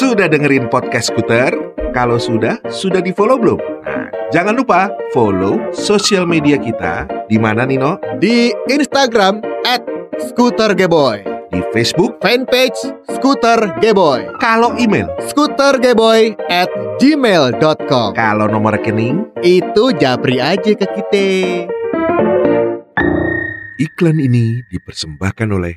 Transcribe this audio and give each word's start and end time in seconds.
Sudah 0.00 0.32
dengerin 0.32 0.72
podcast 0.72 1.12
Skuter? 1.12 1.52
Kalau 1.92 2.16
sudah, 2.16 2.56
sudah 2.72 3.04
di 3.04 3.12
follow 3.12 3.36
belum? 3.36 3.60
Nah, 3.84 4.08
jangan 4.32 4.56
lupa 4.56 4.88
follow 5.12 5.60
sosial 5.76 6.24
media 6.24 6.56
kita 6.56 7.04
di 7.28 7.36
mana 7.36 7.68
Nino? 7.68 8.00
Di 8.16 8.48
Instagram 8.72 9.44
at 9.68 9.84
Scooter 10.16 10.72
Geboy 10.72 11.20
Di 11.52 11.60
Facebook. 11.76 12.16
Fanpage 12.24 12.80
Scooter 13.12 13.76
Geboy 13.84 14.24
Kalau 14.40 14.72
email, 14.80 15.12
Scootergeboy 15.28 16.32
at 16.48 16.72
gmail.com 16.96 18.16
kalau 18.16 18.48
nomor 18.48 18.80
rekening, 18.80 19.28
Itu 19.44 19.92
japri 20.00 20.40
aja 20.40 20.72
ke 20.72 20.86
kita 20.88 21.28
iklan 23.76 24.16
ini 24.16 24.64
dipersembahkan 24.72 25.48
oleh 25.52 25.76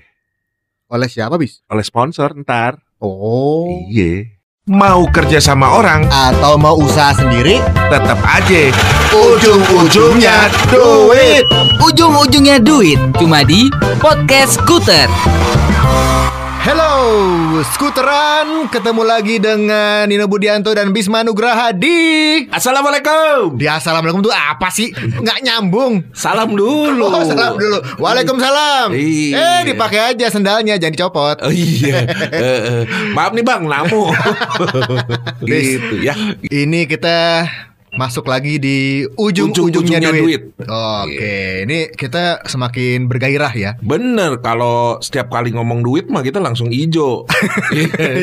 Oleh 0.88 1.12
siapa 1.12 1.35
bis? 1.35 1.60
oleh 1.68 1.84
sponsor 1.84 2.32
ntar. 2.40 2.80
Oh. 3.03 3.67
Iya. 3.91 4.31
Mau 4.63 5.03
kerja 5.12 5.43
sama 5.43 5.75
orang, 5.75 6.07
Atau 6.07 6.55
mau 6.55 6.80
usaha 6.80 7.12
sendiri? 7.12 7.59
tetap 7.91 8.16
aja. 8.23 8.71
Ujung-ujungnya 9.12 10.48
duit. 10.71 11.43
Ujung-ujungnya 11.84 12.63
duit 12.63 12.95
Cuma 13.20 13.43
di 13.43 13.67
Podcast 13.99 14.55
Scooter 14.55 15.12
Hello, 16.63 17.59
skuteran 17.76 18.71
Ketemu 18.71 19.04
lagi 19.04 19.35
dengan 19.35 20.08
Nino 20.08 20.31
Budianto 20.31 20.71
dan 20.71 20.95
Bisma 20.95 21.20
Nugraha 21.20 21.76
di 21.76 22.40
Assalamualaikum. 22.48 23.59
Di 23.59 23.67
Assalamualaikum 23.67 24.23
tuh 24.23 24.31
apa 24.31 24.71
sih? 24.71 24.95
Nggak 24.95 25.44
nyambung 25.44 26.07
Salam 26.16 26.55
dulu. 26.55 27.04
Oh, 27.04 27.20
salam 27.27 27.59
dulu. 27.59 27.84
Waalaikumsalam. 27.99 28.96
Iya. 28.96 29.35
Eh, 29.35 29.76
dipakai 29.76 30.15
aja 30.15 30.32
sendalnya, 30.32 30.79
jangan 30.79 30.96
dicopot. 30.96 31.38
Oh 31.43 31.51
iya. 31.51 32.07
Eh, 32.32 32.40
eh. 32.40 32.84
Maaf 33.12 33.35
nih 33.35 33.43
Bang, 33.43 33.68
namu. 33.68 34.07
gitu 35.43 35.99
ya. 35.99 36.16
Ini 36.48 36.88
kita 36.88 37.43
masuk 37.94 38.26
lagi 38.26 38.58
di 38.58 38.77
ujung-ujungnya 39.08 40.02
Ujung-ujungnya 40.02 40.10
duit. 40.12 40.41
duit. 40.55 40.66
Oke, 40.66 41.36
ini 41.63 41.77
kita 41.91 42.41
semakin 42.44 43.05
bergairah 43.05 43.54
ya. 43.54 43.72
Bener 43.80 44.40
kalau 44.40 44.98
setiap 44.98 45.30
kali 45.30 45.54
ngomong 45.54 45.82
duit 45.82 46.10
mah 46.10 46.22
kita 46.22 46.38
langsung 46.38 46.70
ijo. 46.70 47.24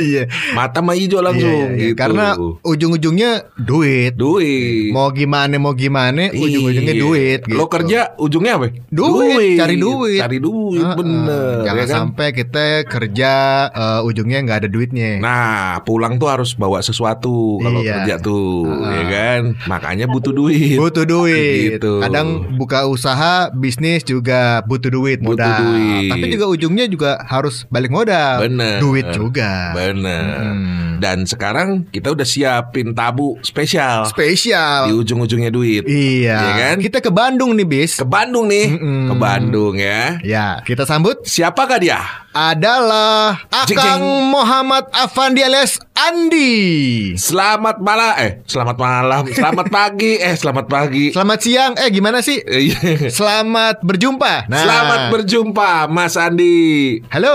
Iya. 0.00 0.26
Mata 0.52 0.80
mah 0.80 0.94
ijo 0.94 1.20
langsung 1.20 1.46
Iya, 1.70 1.70
iya. 1.70 1.80
gitu. 1.92 1.96
Karena 1.96 2.34
ujung-ujungnya 2.60 3.30
duit. 3.56 4.14
duit. 4.14 4.90
Mau 4.90 5.10
gimana 5.10 5.54
mau 5.56 5.72
gimana, 5.72 6.30
ujung-ujungnya 6.30 6.94
Iya. 6.94 7.02
duit. 7.02 7.40
Gitu. 7.42 7.54
Lo 7.54 7.66
kerja 7.66 8.14
ujungnya 8.16 8.56
apa? 8.56 8.66
Duit, 8.88 9.54
cari 9.56 9.76
duit. 9.76 10.18
Cari 10.18 10.38
duit, 10.38 10.82
Heeh. 10.82 10.96
bener. 10.96 11.56
Jangan 11.62 11.76
ya 11.76 11.86
kan? 11.86 11.96
sampai 11.96 12.28
kita 12.32 12.64
kerja 12.84 13.32
eh, 13.70 14.00
ujungnya 14.02 14.38
nggak 14.40 14.58
ada 14.60 14.68
duitnya. 14.68 15.10
Nah, 15.20 15.78
pulang 15.84 16.16
tuh 16.16 16.28
harus 16.28 16.54
bawa 16.54 16.80
sesuatu 16.80 17.60
kalau 17.60 17.80
Iya. 17.80 17.92
kerja 17.94 18.14
tuh, 18.18 18.66
Heeh. 18.66 18.90
ya 18.90 19.04
kan? 19.06 19.42
Makanya 19.66 20.06
butuh 20.06 20.30
duit. 20.30 20.76
Butuh 20.76 21.04
duit. 21.04 21.76
Gitu. 21.76 22.00
Kadang 22.00 22.54
buka 22.54 22.84
usaha, 22.84 23.48
bisnis 23.50 24.00
juga 24.02 24.62
butuh 24.62 24.88
duit, 24.88 25.18
Butuh 25.18 25.36
modal. 25.36 25.58
duit. 25.66 26.10
Tapi 26.10 26.26
juga 26.30 26.46
ujungnya 26.46 26.86
juga 26.86 27.10
harus 27.22 27.66
balik 27.66 27.90
modal. 27.90 28.40
Bener. 28.40 28.78
Duit 28.78 29.06
juga. 29.10 29.74
Bener. 29.74 30.24
Hmm. 30.40 30.88
Dan 30.96 31.24
sekarang 31.24 31.88
kita 31.88 32.12
udah 32.12 32.24
siapin 32.24 32.92
tabu 32.92 33.40
spesial 33.40 34.04
di 34.04 34.12
Spesial. 34.12 34.92
ujung-ujungnya 34.92 35.48
duit. 35.48 35.84
Iya. 35.84 36.36
Iya 36.36 36.52
kan? 36.54 36.76
Kita 36.78 37.00
ke 37.00 37.08
Bandung 37.08 37.56
nih, 37.56 37.64
bis. 37.64 37.96
Ke 37.96 38.04
Bandung 38.04 38.46
nih, 38.46 38.76
Mm-mm. 38.76 39.08
ke 39.08 39.14
Bandung 39.16 39.74
ya. 39.74 40.20
Ya, 40.20 40.60
kita 40.60 40.84
sambut 40.84 41.24
Siapakah 41.24 41.80
dia? 41.80 42.00
Adalah 42.30 43.42
Akang 43.50 43.74
jeng. 43.74 44.30
Muhammad 44.30 44.86
Afandi 44.94 45.42
alias 45.42 45.82
Andi. 45.92 47.12
Selamat 47.18 47.82
malam, 47.82 48.14
eh 48.16 48.40
selamat 48.46 48.76
malam, 48.78 49.22
selamat 49.28 49.66
pagi, 49.68 50.16
eh 50.16 50.32
selamat 50.32 50.64
pagi. 50.64 51.10
Selamat 51.10 51.38
siang. 51.42 51.72
Eh, 51.76 51.90
gimana 51.90 52.22
sih? 52.22 52.40
Eh, 52.40 52.70
iya. 52.70 53.10
Selamat 53.10 53.82
berjumpa. 53.82 54.46
Nah. 54.48 54.62
Selamat 54.62 55.00
berjumpa, 55.12 55.90
Mas 55.90 56.16
Andi. 56.16 57.02
Halo. 57.10 57.34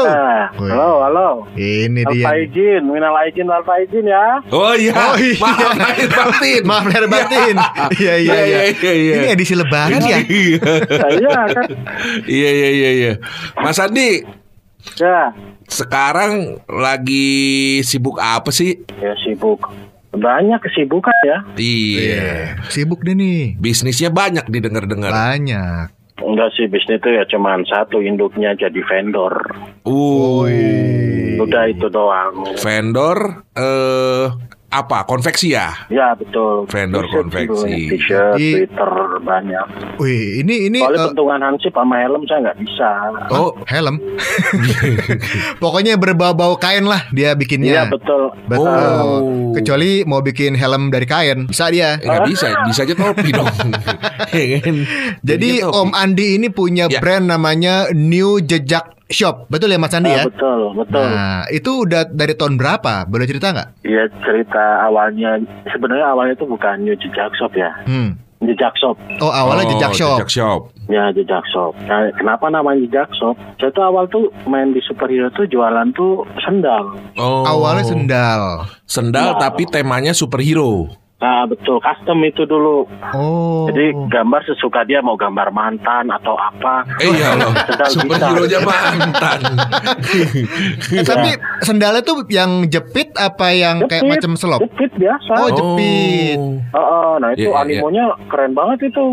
Wih. 0.58 0.72
halo, 0.72 0.90
halo. 1.04 1.28
Ini 1.54 2.02
dia. 2.10 2.26
Alfa 2.26 2.42
izin, 2.42 2.82
minal 2.90 3.14
izin, 3.28 3.46
alfa 3.52 3.76
izin 3.84 4.06
ya. 4.08 4.26
Oh 4.50 4.74
iya, 4.74 4.96
Oh, 4.96 5.14
iya. 5.14 5.38
maaf 5.38 5.76
lahir 5.76 6.10
batin. 6.10 6.62
Maaf 6.66 6.86
lahir 6.88 7.06
batin. 7.06 7.56
Iya 7.96 8.14
iya 8.18 8.34
Iya, 8.34 8.36
iya. 8.42 8.60
iya, 8.72 8.92
iya. 8.96 9.14
Ini 9.14 9.28
edisi 9.36 9.54
lebaran 9.54 10.00
ya. 10.02 10.20
Saya 10.90 11.30
kan, 11.54 11.70
Iya 12.26 12.50
iya 12.50 12.70
iya 12.72 12.90
iya. 12.96 13.12
Mas 13.60 13.78
Andi, 13.78 14.26
ya, 14.96 15.34
sekarang 15.66 16.62
lagi 16.70 17.80
sibuk 17.82 18.22
apa 18.22 18.50
sih? 18.54 18.78
ya 19.02 19.14
sibuk. 19.26 19.66
Banyak 20.16 20.64
kesibukan 20.64 21.12
ya. 21.28 21.44
Iya. 21.60 22.56
Sibuk 22.72 23.04
deh 23.04 23.12
nih. 23.12 23.60
Bisnisnya 23.60 24.08
banyak 24.08 24.48
didengar-dengar. 24.48 25.12
Banyak. 25.12 25.92
Enggak 26.24 26.56
sih, 26.56 26.72
bisnis 26.72 27.04
itu 27.04 27.12
ya 27.12 27.28
cuman 27.28 27.68
satu 27.68 28.00
induknya 28.00 28.56
jadi 28.56 28.80
vendor. 28.88 29.36
Uh, 29.84 30.48
Udah 31.44 31.68
itu 31.68 31.92
doang. 31.92 32.56
vendor 32.56 33.44
eh 33.60 34.32
apa? 34.78 35.04
Konveksi 35.04 35.54
ya? 35.54 35.72
Ya 35.88 36.12
betul. 36.12 36.66
Vendor 36.66 37.06
T-shirt 37.06 37.24
konveksi. 37.30 37.76
T-shirt, 37.92 38.36
Jadi- 38.36 38.54
Twitter 38.60 38.92
banyak. 39.22 39.66
Wih, 39.96 40.42
ini 40.42 40.68
ini 40.68 40.80
Soalnya 40.80 41.00
eh, 41.00 41.08
bentukan 41.10 41.40
hansip 41.42 41.72
sama 41.72 41.96
helm 41.98 42.22
saya 42.26 42.40
nggak 42.44 42.58
bisa. 42.60 42.90
Oh, 43.30 43.56
helm. 43.66 43.96
Pokoknya 45.62 45.96
berbau-bau 45.96 46.56
kain 46.58 46.84
lah 46.84 47.08
dia 47.10 47.26
Iya 47.26 47.34
bikinnya. 47.34 47.84
betul. 47.88 48.32
Betul. 48.46 48.66
Oh. 48.66 49.52
Kecuali 49.52 50.04
mau 50.04 50.20
bikin 50.20 50.54
helm 50.54 50.90
dari 50.90 51.06
kain, 51.06 51.46
bisa 51.46 51.68
dia. 51.68 51.98
nggak 51.98 52.22
bisa, 52.26 52.48
bisa 52.66 52.82
aja 52.84 52.96
topi 52.96 53.30
dong. 53.32 53.48
Ya 54.36 54.60
kan? 54.60 54.76
Jadi. 55.22 55.64
Om 55.64 55.92
Andi 55.92 56.36
ini 56.36 56.48
punya 56.50 56.88
Ya. 56.88 57.00
brand 57.00 57.26
namanya 57.26 57.88
New 57.92 58.38
Jejak 58.40 58.95
Shop. 59.08 59.46
Betul 59.48 59.70
ya 59.70 59.78
Mas 59.78 59.94
Andi 59.94 60.10
Ah, 60.10 60.18
ya? 60.18 60.24
betul, 60.26 60.74
betul. 60.74 61.06
Nah, 61.06 61.46
itu 61.48 61.72
udah 61.82 62.02
dari 62.06 62.34
tahun 62.34 62.56
berapa? 62.56 63.06
Boleh 63.06 63.26
cerita 63.26 63.54
nggak? 63.54 63.70
Iya 63.82 64.04
cerita 64.20 64.64
awalnya 64.82 65.38
sebenarnya 65.68 66.08
awalnya 66.08 66.34
itu 66.34 66.46
bukan 66.46 66.82
New 66.82 66.96
Jejak 66.96 67.30
Shop 67.34 67.54
ya. 67.54 67.70
Hmm. 67.86 68.18
Jejak 68.42 68.74
Shop. 68.76 68.98
Oh, 69.20 69.30
awalnya 69.30 69.66
Oh, 69.66 69.72
Jejak 69.72 69.94
Shop. 69.94 70.18
Jejak 70.18 70.32
shop. 70.32 70.62
Ya 70.86 71.10
jejak 71.10 71.42
shop. 71.50 71.74
Nah, 71.82 72.14
kenapa 72.14 72.46
namanya 72.46 72.78
jejak 72.80 73.10
shop? 73.12 73.34
Saya 73.58 73.74
tuh 73.74 73.82
awal 73.82 74.06
tuh 74.06 74.30
main 74.46 74.70
di 74.70 74.78
superhero 74.80 75.34
tuh 75.34 75.50
jualan 75.50 75.90
tuh 75.92 76.22
sendal. 76.40 76.94
Oh. 77.18 77.42
Awalnya 77.42 77.82
sendal. 77.84 78.42
Sendal 78.86 79.34
Nah. 79.34 79.42
tapi 79.42 79.66
temanya 79.66 80.14
superhero. 80.14 80.94
Nah 81.16 81.48
betul 81.48 81.80
custom 81.80 82.20
itu 82.28 82.44
dulu. 82.44 82.84
Oh. 83.16 83.66
Jadi 83.72 83.96
gambar 84.12 84.42
sesuka 84.44 84.84
dia 84.84 85.00
mau 85.00 85.16
gambar 85.16 85.48
mantan 85.56 86.12
atau 86.12 86.36
apa. 86.36 86.84
Eh 87.00 87.08
iya 87.08 87.40
loh, 87.40 87.56
superhero 87.88 88.44
aja 88.44 88.60
mantan. 88.60 89.40
Eh, 90.92 91.04
tapi 91.08 91.40
sendalnya 91.64 92.04
tuh 92.04 92.28
yang 92.28 92.68
jepit 92.68 93.16
apa 93.16 93.56
yang 93.56 93.88
kayak 93.88 94.04
Jepit, 94.04 94.12
macam 94.12 94.32
selop? 94.36 94.60
Jepit 94.68 94.92
biasa. 95.00 95.34
Oh, 95.40 95.50
jepit. 95.50 96.40
Oh, 96.76 96.80
oh, 96.84 97.12
nah 97.18 97.32
Iya, 97.32 97.48
itu 97.48 97.50
iya, 97.52 97.64
animonya 97.64 98.04
keren 98.28 98.52
banget 98.52 98.92
itu. 98.92 99.06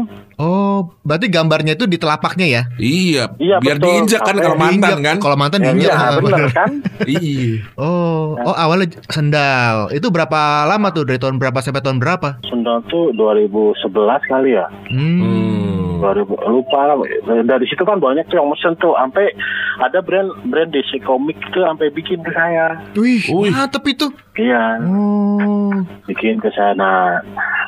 Oh, 0.43 0.91
berarti 1.01 1.31
gambarnya 1.31 1.73
itu 1.73 1.87
di 1.87 1.95
telapaknya 1.95 2.47
ya? 2.49 2.63
Iya, 2.75 3.31
Iya, 3.39 3.57
biar 3.57 3.79
betul. 3.79 3.87
diinjak 3.87 4.21
kan 4.21 4.35
kalau 4.37 4.57
mantan 4.57 4.75
Diinjak. 4.93 5.07
kan. 5.07 5.17
Kalau 5.17 5.37
mantan 5.37 5.59
Ya, 5.59 5.67
diinjak. 5.71 5.93
iya, 5.93 6.07
bener 6.11 6.23
bener. 6.27 6.51
kan? 6.51 6.71
Iya. 7.15 7.51
Oh, 7.77 8.35
oh 8.37 8.55
awalnya 8.57 8.89
sendal. 9.07 9.87
Itu 9.89 10.11
berapa 10.11 10.41
lama 10.67 10.91
tuh? 10.91 11.05
Dari 11.05 11.17
tahun 11.17 11.39
berapa 11.39 11.59
sampai 11.59 11.79
tahun 11.79 11.99
berapa? 11.99 12.43
Sendal 12.43 12.83
tuh 12.87 13.15
2011 13.15 13.87
kali 14.25 14.51
ya. 14.53 14.67
Hmm. 14.89 15.19
Hmm. 15.21 15.72
2000 16.03 16.27
lupa. 16.51 16.99
Dari 17.47 17.67
situ 17.71 17.87
kan 17.87 18.03
banyak 18.03 18.27
tuh 18.27 18.43
yang 18.43 18.51
mesen 18.51 18.75
tuh. 18.77 18.99
Sampai 18.99 19.31
ada 19.79 20.03
brand 20.03 20.35
brand 20.51 20.69
DC 20.69 20.99
Comic 21.07 21.39
tuh 21.55 21.63
sampai 21.63 21.95
bikin 21.95 22.21
ke 22.21 22.35
saya. 22.35 22.83
Wih, 22.99 23.23
Wih. 23.31 23.55
mantep 23.55 23.87
itu. 23.87 24.11
Iya. 24.35 24.81
Oh. 24.83 25.71
bikin 26.09 26.41
ke 26.41 26.49
sana. 26.53 27.21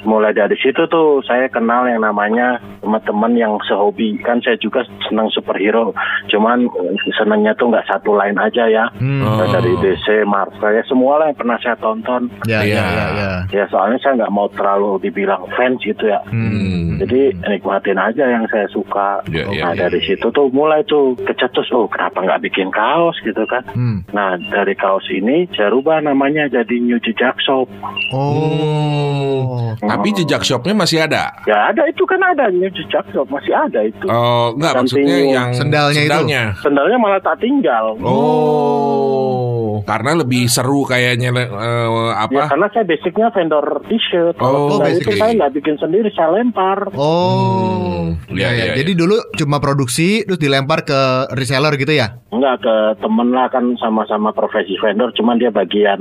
Mulai 0.04 0.36
dari 0.36 0.56
situ 0.60 0.84
tuh 0.88 1.24
saya 1.24 1.48
kenal 1.48 1.88
yang 1.88 2.04
namanya 2.04 2.60
teman-teman 2.80 3.32
yang 3.36 3.52
sehobi. 3.64 4.16
Kan 4.20 4.40
saya 4.44 4.56
juga 4.60 4.84
senang 5.08 5.28
superhero. 5.32 5.92
Cuman 6.28 6.68
eh, 6.68 6.96
senangnya 7.16 7.52
tuh 7.54 7.72
nggak 7.72 7.88
satu 7.88 8.12
lain 8.12 8.36
aja 8.36 8.64
ya. 8.68 8.84
Hmm. 8.96 9.22
Oh. 9.24 9.44
Dari 9.44 9.70
DC, 9.80 10.24
Marvel, 10.24 10.76
ya 10.76 10.82
semua 10.84 11.20
lah 11.20 11.26
yang 11.30 11.38
pernah 11.38 11.56
saya 11.60 11.76
tonton. 11.78 12.28
Ya, 12.44 12.60
ya, 12.64 12.80
Iya. 12.80 12.84
ya, 12.84 13.06
ya. 13.12 13.30
Ya 13.52 13.64
soalnya 13.68 14.00
saya 14.00 14.24
nggak 14.24 14.34
mau 14.34 14.48
terlalu 14.52 14.98
dibilang 15.04 15.44
fans 15.56 15.80
gitu 15.84 16.04
ya. 16.04 16.20
Hmm. 16.28 16.96
Jadi 17.00 17.34
nikmatin 17.44 17.98
aja 18.00 18.23
yang 18.26 18.44
saya 18.48 18.66
suka. 18.68 19.20
Iya, 19.26 19.44
iya, 19.50 19.62
nah 19.62 19.72
iya. 19.72 19.80
dari 19.86 20.00
situ 20.00 20.26
tuh 20.28 20.48
mulai 20.50 20.84
tuh 20.84 21.16
kecetus. 21.20 21.68
Oh 21.70 21.86
kenapa 21.86 22.20
nggak 22.20 22.42
bikin 22.44 22.68
kaos 22.68 23.16
gitu 23.20 23.44
kan? 23.44 23.64
Hmm. 23.72 24.04
Nah 24.10 24.34
dari 24.50 24.74
kaos 24.74 25.04
ini 25.08 25.48
saya 25.52 25.68
rubah 25.68 26.00
namanya 26.00 26.46
jadi 26.46 26.76
New 26.78 26.98
Jejak 26.98 27.40
Shop. 27.40 27.66
Oh. 28.12 29.74
Tapi 29.74 30.14
jejak 30.14 30.40
shopnya 30.40 30.72
masih 30.72 31.04
ada. 31.04 31.34
Ya 31.44 31.68
ada 31.68 31.84
itu 31.84 32.06
kan 32.06 32.22
ada 32.22 32.48
New 32.48 32.70
Jejak 32.70 33.04
Shop 33.10 33.26
masih 33.28 33.52
ada 33.52 33.82
itu. 33.82 34.06
Oh, 34.06 34.54
enggak 34.54 34.72
Samping 34.80 35.02
maksudnya 35.04 35.18
yang 35.26 35.48
sendalnya 35.52 36.00
itu. 36.00 36.08
sendalnya. 36.08 36.42
Sendalnya 36.62 36.96
malah 36.96 37.20
tak 37.20 37.36
tinggal. 37.38 37.98
Oh. 38.00 39.44
Oh, 39.74 39.82
karena 39.82 40.14
lebih 40.14 40.46
seru 40.46 40.86
kayaknya 40.86 41.34
eh, 41.34 41.50
Ya 41.50 42.22
apa? 42.22 42.46
karena 42.46 42.66
saya 42.70 42.86
basicnya 42.86 43.26
vendor 43.34 43.82
t-shirt. 43.90 44.38
Oh, 44.38 44.40
Kalau 44.40 44.58
vendor 44.78 45.02
itu 45.02 45.10
saya 45.18 45.32
nggak 45.34 45.52
bikin 45.52 45.76
sendiri, 45.76 46.08
saya 46.14 46.30
lempar. 46.30 46.94
Oh, 46.94 47.82
Hmm, 48.04 48.13
ya, 48.32 48.34
iya, 48.34 48.48
ya. 48.50 48.64
iya, 48.70 48.74
Jadi 48.80 48.92
dulu 48.96 49.16
cuma 49.34 49.58
produksi 49.58 50.22
terus 50.24 50.40
dilempar 50.40 50.82
ke 50.86 51.30
reseller 51.34 51.74
gitu 51.76 51.92
ya? 51.92 52.18
Enggak 52.30 52.66
ke 52.66 52.74
temen 52.98 53.30
lah 53.30 53.46
kan 53.48 53.76
sama-sama 53.78 54.34
profesi 54.34 54.74
vendor, 54.80 55.14
cuman 55.14 55.38
dia 55.38 55.54
bagian 55.54 56.00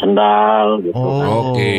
sendal 0.00 0.80
gitu 0.84 0.96
kan. 0.96 1.28
Oke. 1.52 1.74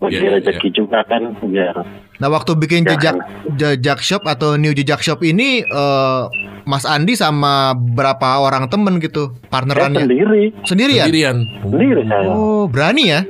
Bagi 0.00 0.14
Iya, 0.14 0.20
iya, 0.20 0.30
rezeki 0.40 0.68
juga 0.72 1.00
kan 1.04 1.34
biar 1.42 1.76
Nah, 2.14 2.30
waktu 2.30 2.54
bikin 2.54 2.86
Ya, 2.86 2.94
jejak 2.94 3.16
jejak 3.58 3.98
shop 3.98 4.22
atau 4.24 4.54
new 4.54 4.70
jejak 4.70 5.02
shop 5.02 5.26
ini 5.26 5.66
eh, 5.66 6.22
Mas 6.64 6.86
Andi 6.88 7.18
sama 7.18 7.74
berapa 7.76 8.40
orang 8.40 8.70
temen 8.72 8.96
gitu 9.02 9.36
partnerannya? 9.52 10.06
sendiri, 10.08 10.42
Sendirian? 10.64 11.04
Sendirian. 11.10 11.36
sendiri 11.60 12.02
saya. 12.08 12.32
Oh, 12.32 12.64
berani 12.70 13.12
ya? 13.12 13.20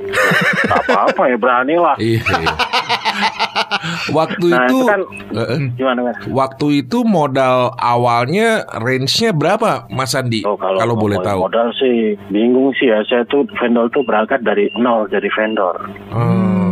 Apa-apa 0.71 1.27
ya 1.27 1.37
berani 1.41 1.75
lah. 1.75 1.95
Iya. 1.99 2.21
waktu 4.17 4.47
Nah 4.51 4.65
itu 4.67 4.77
itu 4.77 4.87
kan 4.87 5.01
eh, 5.35 5.59
gimana 5.77 5.99
kan? 6.11 6.15
waktu 6.31 6.67
itu 6.85 6.97
modal 7.07 7.71
awalnya 7.79 8.65
range-nya 8.81 9.31
berapa 9.31 9.87
Mas 9.91 10.15
Andi? 10.17 10.43
Oh, 10.43 10.57
kalau, 10.57 10.77
kalau 10.79 10.95
boleh 10.97 11.17
tahu. 11.21 11.47
modal 11.47 11.71
sih 11.77 12.19
bingung 12.29 12.73
sih 12.77 12.91
ya. 12.91 13.01
Saya 13.05 13.23
tuh 13.27 13.47
vendor 13.59 13.87
tuh 13.91 14.03
berangkat 14.03 14.41
dari 14.43 14.67
nol 14.75 15.07
jadi 15.07 15.27
vendor. 15.31 15.75
Hmm. 16.11 16.64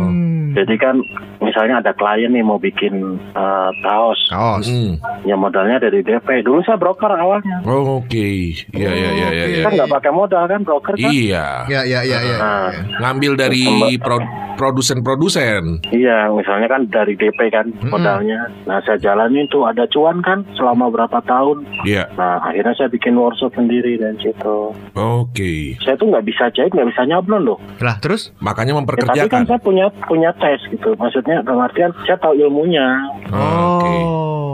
Jadi 0.54 0.74
kan 0.78 0.96
misalnya 1.38 1.82
ada 1.82 1.92
klien 1.92 2.30
nih 2.30 2.40
mau 2.40 2.56
bikin 2.56 2.94
eh, 3.34 3.70
kaos, 3.82 4.20
Kaos. 4.26 4.66
Hmm. 4.66 4.96
ya 5.22 5.34
modalnya 5.34 5.78
dari 5.78 6.00
DP. 6.00 6.40
Dulu 6.40 6.62
saya 6.62 6.78
broker 6.78 7.10
awalnya. 7.10 7.60
Oh, 7.64 7.98
Oke. 7.98 8.54
Iya 8.70 8.90
iya 8.90 9.10
iya 9.10 9.28
iya. 9.30 9.44
iya. 9.50 9.62
Kan 9.62 9.72
nggak 9.74 9.92
pakai 9.92 10.10
modal 10.10 10.44
kan 10.44 10.60
broker 10.62 10.94
kan? 10.94 11.10
Iya. 11.10 11.46
Ya, 11.66 11.80
ya, 11.82 12.00
ya, 12.02 12.18
ya. 12.20 12.36
Nah, 12.36 12.68
Ngambil 13.00 13.32
dari 13.36 13.64
pro- 13.98 14.22
produsen-produsen. 14.54 15.82
Iya, 15.90 16.30
misalnya 16.30 16.68
kan 16.68 16.86
dari 16.86 17.14
DP 17.14 17.38
kan 17.48 17.66
modalnya. 17.84 18.46
Nah, 18.64 18.78
saya 18.80 18.98
jalanin 18.98 19.48
tuh 19.48 19.64
ada 19.64 19.86
cuan 19.86 20.20
kan 20.20 20.46
selama 20.54 20.90
berapa 20.90 21.18
tahun. 21.22 21.66
Iya. 21.82 22.06
Nah, 22.14 22.38
akhirnya 22.44 22.74
saya 22.74 22.88
bikin 22.88 23.14
workshop 23.14 23.50
sendiri 23.52 23.96
dan 23.96 24.14
situ. 24.18 24.70
Oke. 24.94 25.74
Saya 25.80 25.96
tuh 25.96 26.06
nggak 26.06 26.24
bisa 26.24 26.50
jahit, 26.50 26.70
nggak 26.70 26.90
bisa 26.90 27.02
nyablon 27.04 27.42
loh. 27.44 27.58
Lah, 27.80 27.98
terus? 27.98 28.30
Makanya 28.38 28.74
Ya, 28.74 28.80
tapi 28.80 28.84
kan 28.84 28.84
memperkerjakan. 28.84 29.42
saya 29.44 29.60
punya 29.60 29.86
punya 30.04 30.30
tes 30.44 30.60
gitu. 30.68 30.92
Maksudnya 31.00 31.40
dalam 31.40 31.64
artian 31.64 31.96
saya 32.04 32.20
tahu 32.20 32.36
ilmunya. 32.36 32.84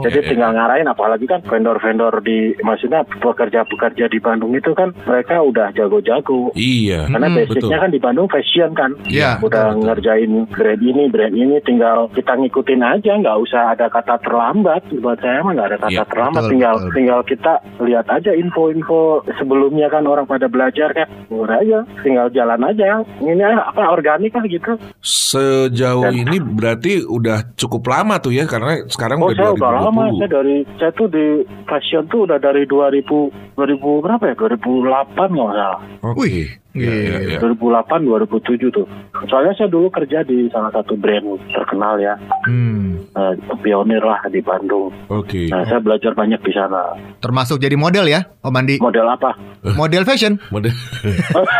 Jadi 0.01 0.17
Ya, 0.17 0.23
ya. 0.23 0.29
tinggal 0.29 0.51
ngarahin 0.51 0.87
apalagi 0.87 1.25
kan 1.25 1.39
vendor-vendor 1.41 2.13
di 2.19 2.37
maksudnya 2.59 3.01
pekerja-pekerja 3.07 4.05
di 4.05 4.17
Bandung 4.17 4.51
itu 4.51 4.71
kan 4.71 4.93
mereka 5.01 5.39
udah 5.39 5.71
jago-jago. 5.71 6.51
Iya. 6.53 7.07
Karena 7.07 7.27
Hmm, 7.27 7.37
basicnya 7.37 7.61
betul. 7.69 7.81
kan 7.81 7.91
di 7.91 7.99
Bandung 7.99 8.27
fashion 8.27 8.69
kan. 8.71 8.91
Iya, 9.03 9.37
Udah 9.37 9.41
betul, 9.41 9.65
betul. 9.71 9.83
ngerjain 9.83 10.31
brand 10.47 10.81
ini, 10.81 11.03
brand 11.07 11.35
ini 11.35 11.55
tinggal 11.61 11.97
kita 12.11 12.33
ngikutin 12.33 12.81
aja, 12.81 13.11
nggak 13.15 13.37
usah 13.39 13.61
ada 13.71 13.87
kata 13.87 14.15
terlambat. 14.19 14.81
Buat 14.95 15.19
saya 15.19 15.41
mah 15.41 15.53
nggak 15.53 15.67
ada 15.67 15.77
kata 15.79 15.91
Iya, 15.91 16.03
terlambat, 16.05 16.41
betul, 16.41 16.51
tinggal 16.51 16.75
betul. 16.75 16.91
tinggal 16.93 17.19
kita 17.23 17.53
lihat 17.79 18.05
aja 18.07 18.31
info-info 18.31 19.01
sebelumnya 19.35 19.87
kan 19.87 20.03
orang 20.03 20.25
pada 20.25 20.45
belajar 20.45 20.89
kan. 20.91 21.07
Udah 21.27 21.57
aja, 21.57 21.79
tinggal 22.01 22.27
jalan 22.29 22.61
aja. 22.61 23.01
Ini 23.19 23.41
apa 23.43 23.89
organik 23.89 24.31
kan 24.31 24.45
gitu. 24.45 24.77
Sejauh 25.01 26.05
Dan- 26.05 26.17
ini 26.17 26.37
berarti 26.39 27.01
udah 27.01 27.53
cukup 27.55 27.83
lama 27.87 28.17
tuh 28.17 28.31
ya 28.31 28.43
karena 28.43 28.83
sekarang 28.85 29.19
Oh 29.19 29.29
udah 29.29 29.37
saya 29.37 29.51
udah 29.53 29.69
lama, 29.71 29.89
2020. 29.91 30.19
saya 30.19 30.29
dari 30.29 30.57
saya 30.79 30.91
tuh 30.95 31.07
di 31.11 31.25
fashion 31.67 32.03
tuh 32.07 32.25
udah 32.29 32.39
dari 32.39 32.63
2000 32.67 33.55
2000 33.55 34.03
berapa 34.05 34.23
ya? 34.31 34.35
2008 34.39 35.35
nggak 35.35 35.51
salah. 35.55 35.79
Oke. 36.01 36.19
Wih, 36.21 36.47
Iya, 36.71 36.87
iya, 36.87 37.15
iya. 37.35 37.37
2008 37.43 37.99
2007 37.99 38.71
tuh. 38.71 38.87
Soalnya 39.27 39.51
saya 39.53 39.67
dulu 39.67 39.91
kerja 39.91 40.23
di 40.23 40.47
salah 40.47 40.71
satu 40.71 40.95
brand 40.95 41.35
terkenal 41.51 41.99
ya, 41.99 42.15
Hmm, 42.47 42.95
eh, 43.11 43.33
pionir 43.59 43.99
lah 43.99 44.19
di 44.27 44.39
Bandung. 44.39 44.91
Oke. 45.07 45.47
Nah, 45.51 45.63
saya 45.67 45.79
belajar 45.79 46.11
banyak 46.13 46.39
di 46.39 46.51
sana. 46.51 46.95
termasuk 47.19 47.59
jadi 47.59 47.75
model 47.75 48.07
ya, 48.07 48.23
Om 48.41 48.55
Andi? 48.55 48.75
Model 48.79 49.05
apa? 49.05 49.35
Model 49.75 50.03
fashion. 50.03 50.39
Model. 50.49 50.71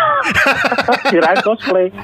Kirain 1.12 1.40
cosplay. 1.42 1.88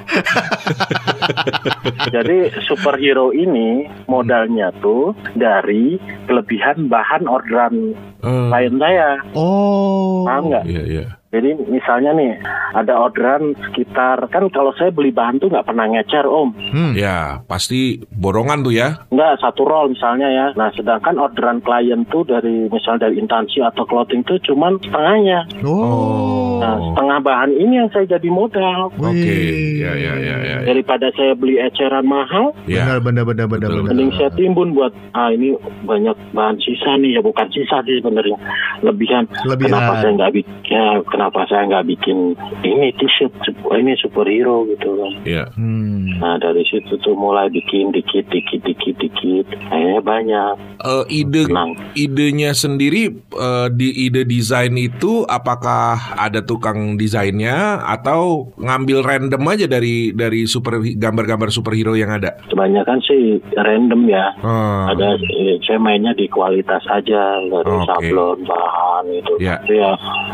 Jadi 2.07 2.50
superhero 2.65 3.31
ini 3.31 3.86
modalnya 4.06 4.69
tuh 4.80 5.12
dari 5.33 5.98
kelebihan 6.25 6.88
bahan 6.88 7.25
orderan 7.25 7.75
Eh, 8.18 8.50
klien 8.50 8.74
saya. 8.81 9.21
Oh. 9.38 10.25
Paham 10.25 10.50
nggak? 10.50 10.63
Iya, 10.65 10.81
iya. 10.89 11.03
Jadi 11.27 11.59
misalnya 11.68 12.15
nih 12.15 12.39
ada 12.71 12.95
orderan 12.95 13.51
sekitar 13.68 14.31
kan 14.31 14.47
kalau 14.47 14.71
saya 14.75 14.95
beli 14.95 15.12
bahan 15.12 15.44
tuh 15.44 15.51
nggak 15.51 15.68
pernah 15.68 15.83
ngecer 15.88 16.24
om, 16.24 16.56
Hmm. 16.71 16.95
Ya, 16.95 17.44
pasti 17.45 18.00
borongan 18.15 18.63
tuh 18.63 18.71
ya. 18.71 19.03
nggak 19.12 19.44
satu 19.44 19.68
roll 19.68 19.91
misalnya 19.91 20.27
ya. 20.29 20.45
Nah 20.56 20.71
sedangkan 20.71 21.19
orderan 21.19 21.59
klien 21.59 22.07
tuh 22.07 22.24
dari 22.24 22.71
misalnya 22.71 23.12
dari 23.12 23.19
instansi 23.19 23.59
atau 23.59 23.83
clothing 23.83 24.24
tuh 24.24 24.39
cuman 24.39 24.79
setengahnya. 24.79 25.39
Oh. 25.68 26.37
Nah 26.57 26.75
setengah 26.94 27.19
bahan 27.21 27.51
ini 27.54 27.74
yang 27.83 27.89
saya 27.94 28.06
jadi 28.18 28.30
modal. 28.30 28.94
Oke. 28.98 29.13
Wih. 29.13 29.81
Ya, 29.81 29.94
ya, 29.94 30.13
ya, 30.18 30.36
ya. 30.42 30.57
Daripada 30.65 31.13
saya 31.13 31.38
beli 31.38 31.62
eceran 31.62 32.06
mahal, 32.06 32.51
Ya. 32.68 32.98
Benar, 33.00 33.00
benar, 33.04 33.24
benar, 33.25 33.48
benar, 33.48 33.69
benar. 33.71 33.83
mending 33.94 34.12
saya 34.18 34.30
timbun 34.36 34.75
buat 34.75 34.92
ah 35.15 35.31
ini 35.31 35.56
banyak 35.88 36.15
bahan 36.36 36.57
sisa 36.59 37.00
nih 37.00 37.15
ya 37.18 37.21
bukan 37.24 37.48
sisa 37.54 37.80
sih 37.86 38.01
sebenarnya 38.01 38.36
lebihan. 38.83 39.24
Lebihan. 39.48 39.77
Kenapa 39.77 39.94
saya 40.04 40.12
nggak 40.18 40.33
bikin? 40.36 40.56
Ya, 40.68 40.86
kenapa 41.07 41.39
saya 41.48 41.63
nggak 41.71 41.86
bikin 41.88 42.18
ini 42.65 42.88
t-shirt 43.00 43.31
ini 43.71 43.94
superhero 44.01 44.68
gitu 44.68 44.89
kan? 45.00 45.13
Ya. 45.24 45.44
Hmm. 45.56 46.19
Nah 46.19 46.36
dari 46.42 46.65
situ 46.68 46.98
tuh 47.00 47.15
mulai 47.15 47.48
bikin 47.48 47.95
dikit 47.95 48.27
dikit 48.27 48.62
dikit 48.65 48.95
dikit, 49.00 49.45
akhirnya 49.71 50.01
banyak. 50.03 50.53
Eh, 50.83 51.06
ide 51.24 51.48
Senang. 51.48 51.71
idenya 51.95 52.51
sendiri 52.51 53.03
eh, 53.18 53.68
di 53.71 53.89
ide 54.10 54.27
desain 54.27 54.74
itu 54.75 55.24
apakah 55.27 56.18
ada 56.19 56.44
tukang 56.47 56.95
desainnya 56.95 57.83
atau 57.83 58.49
ngambil 58.55 59.03
random 59.03 59.44
aja 59.45 59.67
dari 59.67 60.09
dari 60.09 60.47
super 60.47 60.79
gambar-gambar 60.79 61.51
superhero 61.51 61.94
yang 61.94 62.09
ada? 62.09 62.39
Kebanyakan 62.47 63.03
sih 63.03 63.38
random 63.53 64.07
ya. 64.07 64.31
Ah, 64.39 64.95
Ada 64.95 65.19
saya 65.61 65.77
mainnya 65.77 66.15
di 66.15 66.25
kualitas 66.25 66.81
aja 66.88 67.43
dari 67.43 67.74
Oke. 67.74 67.86
sablon 67.86 68.39
bahan 68.41 69.05
itu. 69.12 69.33
Ya. 69.38 69.60
Tapi 69.60 69.75
ya 69.75 69.91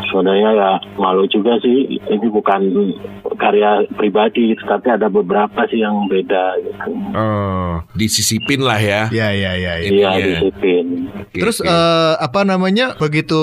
sebenarnya 0.08 0.50
ya 0.54 0.70
malu 0.94 1.26
juga 1.26 1.58
sih 1.58 1.98
ini 1.98 2.26
bukan 2.30 2.62
karya 3.34 3.82
pribadi 3.92 4.54
tapi 4.62 4.88
ada 4.88 5.10
beberapa 5.10 5.66
sih 5.66 5.82
yang 5.82 6.06
beda 6.06 6.54
gitu. 6.60 6.90
eh, 7.10 7.72
disisipin 7.92 8.62
lah 8.62 8.78
ya. 8.78 9.10
Ya, 9.10 9.28
ya, 9.28 9.52
ya, 9.52 9.74
ya. 9.74 9.84
Iya 9.84 10.08
Ininya. 10.12 10.26
disiplin. 10.38 10.86
Oke, 11.10 11.34
Terus 11.34 11.58
oke. 11.58 11.66
eh, 11.66 12.14
apa 12.16 12.40
namanya? 12.44 12.94
Begitu 12.94 13.42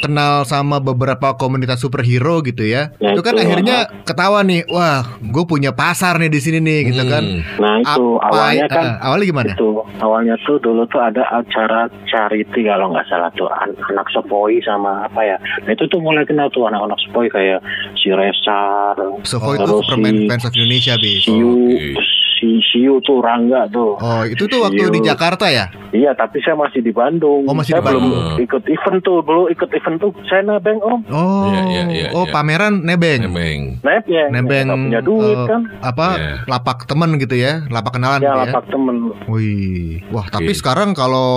kenal 0.00 0.42
sama 0.42 0.76
beberapa 0.78 1.32
komunitas 1.34 1.78
superhero 1.78 2.40
gitu 2.40 2.64
ya. 2.64 2.90
Ya, 2.96 3.12
itu 3.12 3.20
kan 3.20 3.36
itu, 3.36 3.42
akhirnya 3.42 3.76
ketawa 4.02 4.40
nih, 4.40 4.64
wah, 4.66 5.04
gue 5.16 5.44
punya 5.44 5.70
pasar 5.70 6.16
nih 6.16 6.26
di 6.26 6.40
sini 6.40 6.58
nih 6.58 6.90
gitu 6.90 7.04
kan. 7.04 7.22
Hmm. 7.22 7.40
Nah 7.56 7.74
itu 7.78 8.04
Apa- 8.16 8.28
awalnya 8.30 8.66
kan 8.66 8.84
eh, 8.86 8.94
awalnya 9.00 9.26
gimana? 9.26 9.52
itu 9.52 9.68
awalnya 9.98 10.34
tuh 10.40 10.56
dulu 10.58 10.82
tuh 10.86 10.98
ada 10.98 11.22
acara 11.30 11.80
charity 12.04 12.64
kalau 12.64 12.90
nggak 12.90 13.04
salah 13.06 13.28
tuh 13.30 13.46
an- 13.46 13.76
anak 13.86 14.08
sepoi 14.08 14.56
sama 14.60 15.04
apa 15.04 15.20
ya 15.22 15.36
nah 15.60 15.72
itu 15.72 15.84
tuh 15.86 15.98
mulai 15.98 16.24
kenal 16.24 16.48
tuh 16.48 16.64
anak-anak 16.64 16.96
sepoi 16.98 17.28
kayak 17.28 17.60
si 17.94 18.08
Resar 18.10 18.96
Soko 19.22 19.54
itu 19.54 19.74
Superman 19.84 20.14
si- 20.16 20.28
Fans 20.28 20.44
of 20.44 20.52
Indonesia, 20.54 20.94
bis. 20.96 21.20
Siu 21.22 21.48
Oke. 21.70 21.92
Si 22.40 22.58
Siu 22.64 22.98
tuh 22.98 23.20
Rangga 23.20 23.68
tuh 23.68 23.94
Oh, 23.94 24.24
itu 24.24 24.44
tuh 24.44 24.64
waktu 24.64 24.80
Siu. 24.82 24.90
di 24.90 25.00
Jakarta 25.00 25.46
ya? 25.46 25.68
iya 25.90 26.10
tapi 26.12 26.40
saya 26.40 26.56
masih 26.56 26.80
di 26.80 26.90
Bandung 26.90 27.44
Oh, 27.44 27.52
masih 27.52 27.76
saya 27.76 27.80
di 27.80 27.86
Bandung. 27.86 28.08
belum 28.08 28.40
ikut 28.40 28.62
event 28.66 28.98
tuh 29.00 29.18
dulu 29.20 29.42
ikut 29.46 29.68
event 29.70 29.96
tuh 29.98 30.10
saya 30.24 30.40
nebeng 30.42 30.80
om 30.80 31.00
Oh, 31.06 31.44
Iya, 31.46 31.60
iya, 31.66 31.82
iya, 31.86 32.06
oh 32.10 32.24
iya. 32.24 32.32
pameran 32.32 32.80
nebeng. 32.80 33.20
Nemeng. 33.22 33.60
neb 33.78 34.04
ya 34.06 34.24
Nebeng 34.26 34.66
nggak 34.66 34.80
punya 34.80 35.00
duit 35.02 35.36
eh, 35.36 35.46
kan 35.46 35.60
apa 35.80 36.06
Iya. 36.12 36.32
lapak 36.46 36.78
temen 36.84 37.10
gitu 37.16 37.34
ya, 37.34 37.68
lapak 37.68 37.92
kenalan 37.94 38.16
ya 38.16 38.24
gitu 38.24 38.32
ya. 38.32 38.42
lapak 38.46 38.64
temen 38.66 38.96
Wih, 39.26 40.00
wah 40.08 40.26
tapi 40.26 40.48
Oke. 40.48 40.56
sekarang 40.56 40.90
kalau 40.92 41.30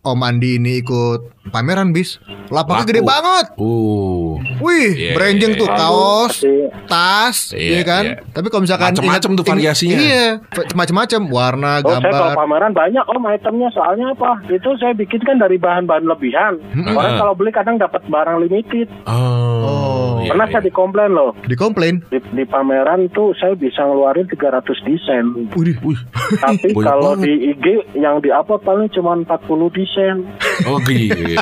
Om 0.00 0.20
Andi 0.20 0.56
ini 0.56 0.78
ikut 0.78 1.20
pameran 1.48 1.90
bis, 1.90 2.16
lapaknya 2.48 2.82
Laku. 2.82 2.88
gede 2.88 3.02
banget. 3.02 3.46
Uh, 3.56 4.36
Wih, 4.58 4.90
Iya, 4.90 5.12
berenjeng 5.12 5.52
iya, 5.52 5.58
tuh 5.58 5.66
iya. 5.66 5.76
kaos, 5.76 6.34
Tapi 6.38 6.52
tas, 6.86 7.36
Iya, 7.50 7.68
iya 7.70 7.82
kan. 7.82 8.04
iya. 8.06 8.14
Tapi 8.26 8.46
kalau 8.48 8.62
misalkan 8.62 8.86
Macem-macem 8.90 9.30
ingat- 9.30 9.38
tuh 9.38 9.46
variasinya. 9.46 9.98
Iya, 9.98 10.26
macam-macam 10.72 11.20
warna, 11.26 11.70
Oh 11.80 11.90
saya 11.90 12.02
kalau 12.04 12.28
gambar. 12.28 12.36
pameran 12.36 12.72
banyak 12.72 13.04
om 13.06 13.24
itemnya 13.28 13.68
Oh, 13.68 13.74
soalnya 13.74 14.06
apa? 14.10 14.30
Itu 14.46 14.70
saya 14.76 14.92
bikin 14.92 15.20
kan 15.20 15.36
dari 15.36 15.56
bahan-bahan 15.56 16.04
lebihan. 16.04 16.56
Orang 16.88 17.12
Ah. 17.12 17.18
kalau 17.18 17.34
beli 17.34 17.50
kadang 17.50 17.76
dapat 17.76 18.00
barang 18.04 18.38
limited. 18.40 18.88
Oh, 19.04 20.18
iya, 20.18 20.30
Pernah 20.30 20.46
iya. 20.46 20.52
saya 20.52 20.62
dikomplain 20.64 21.10
loh. 21.10 21.30
Dikomplain. 21.42 22.00
Di, 22.06 22.18
di 22.32 22.44
pameran 22.44 23.10
tuh 23.10 23.34
saya 23.34 23.52
bisa 23.52 23.82
ngeluarin 23.82 24.24
300 24.24 24.64
desain. 24.82 25.24
Wih, 25.52 25.76
Wih. 25.78 26.00
Tapi 26.38 26.72
kalau 26.74 27.12
banget. 27.14 27.24
di 27.24 27.32
IG 27.50 27.66
yang 27.94 28.18
di 28.18 28.30
upload 28.30 28.62
paling 28.62 28.88
cuma 28.88 29.14
40 29.16 29.26
desain. 29.70 30.16
Oh 30.64 30.78
gitu. 30.80 31.16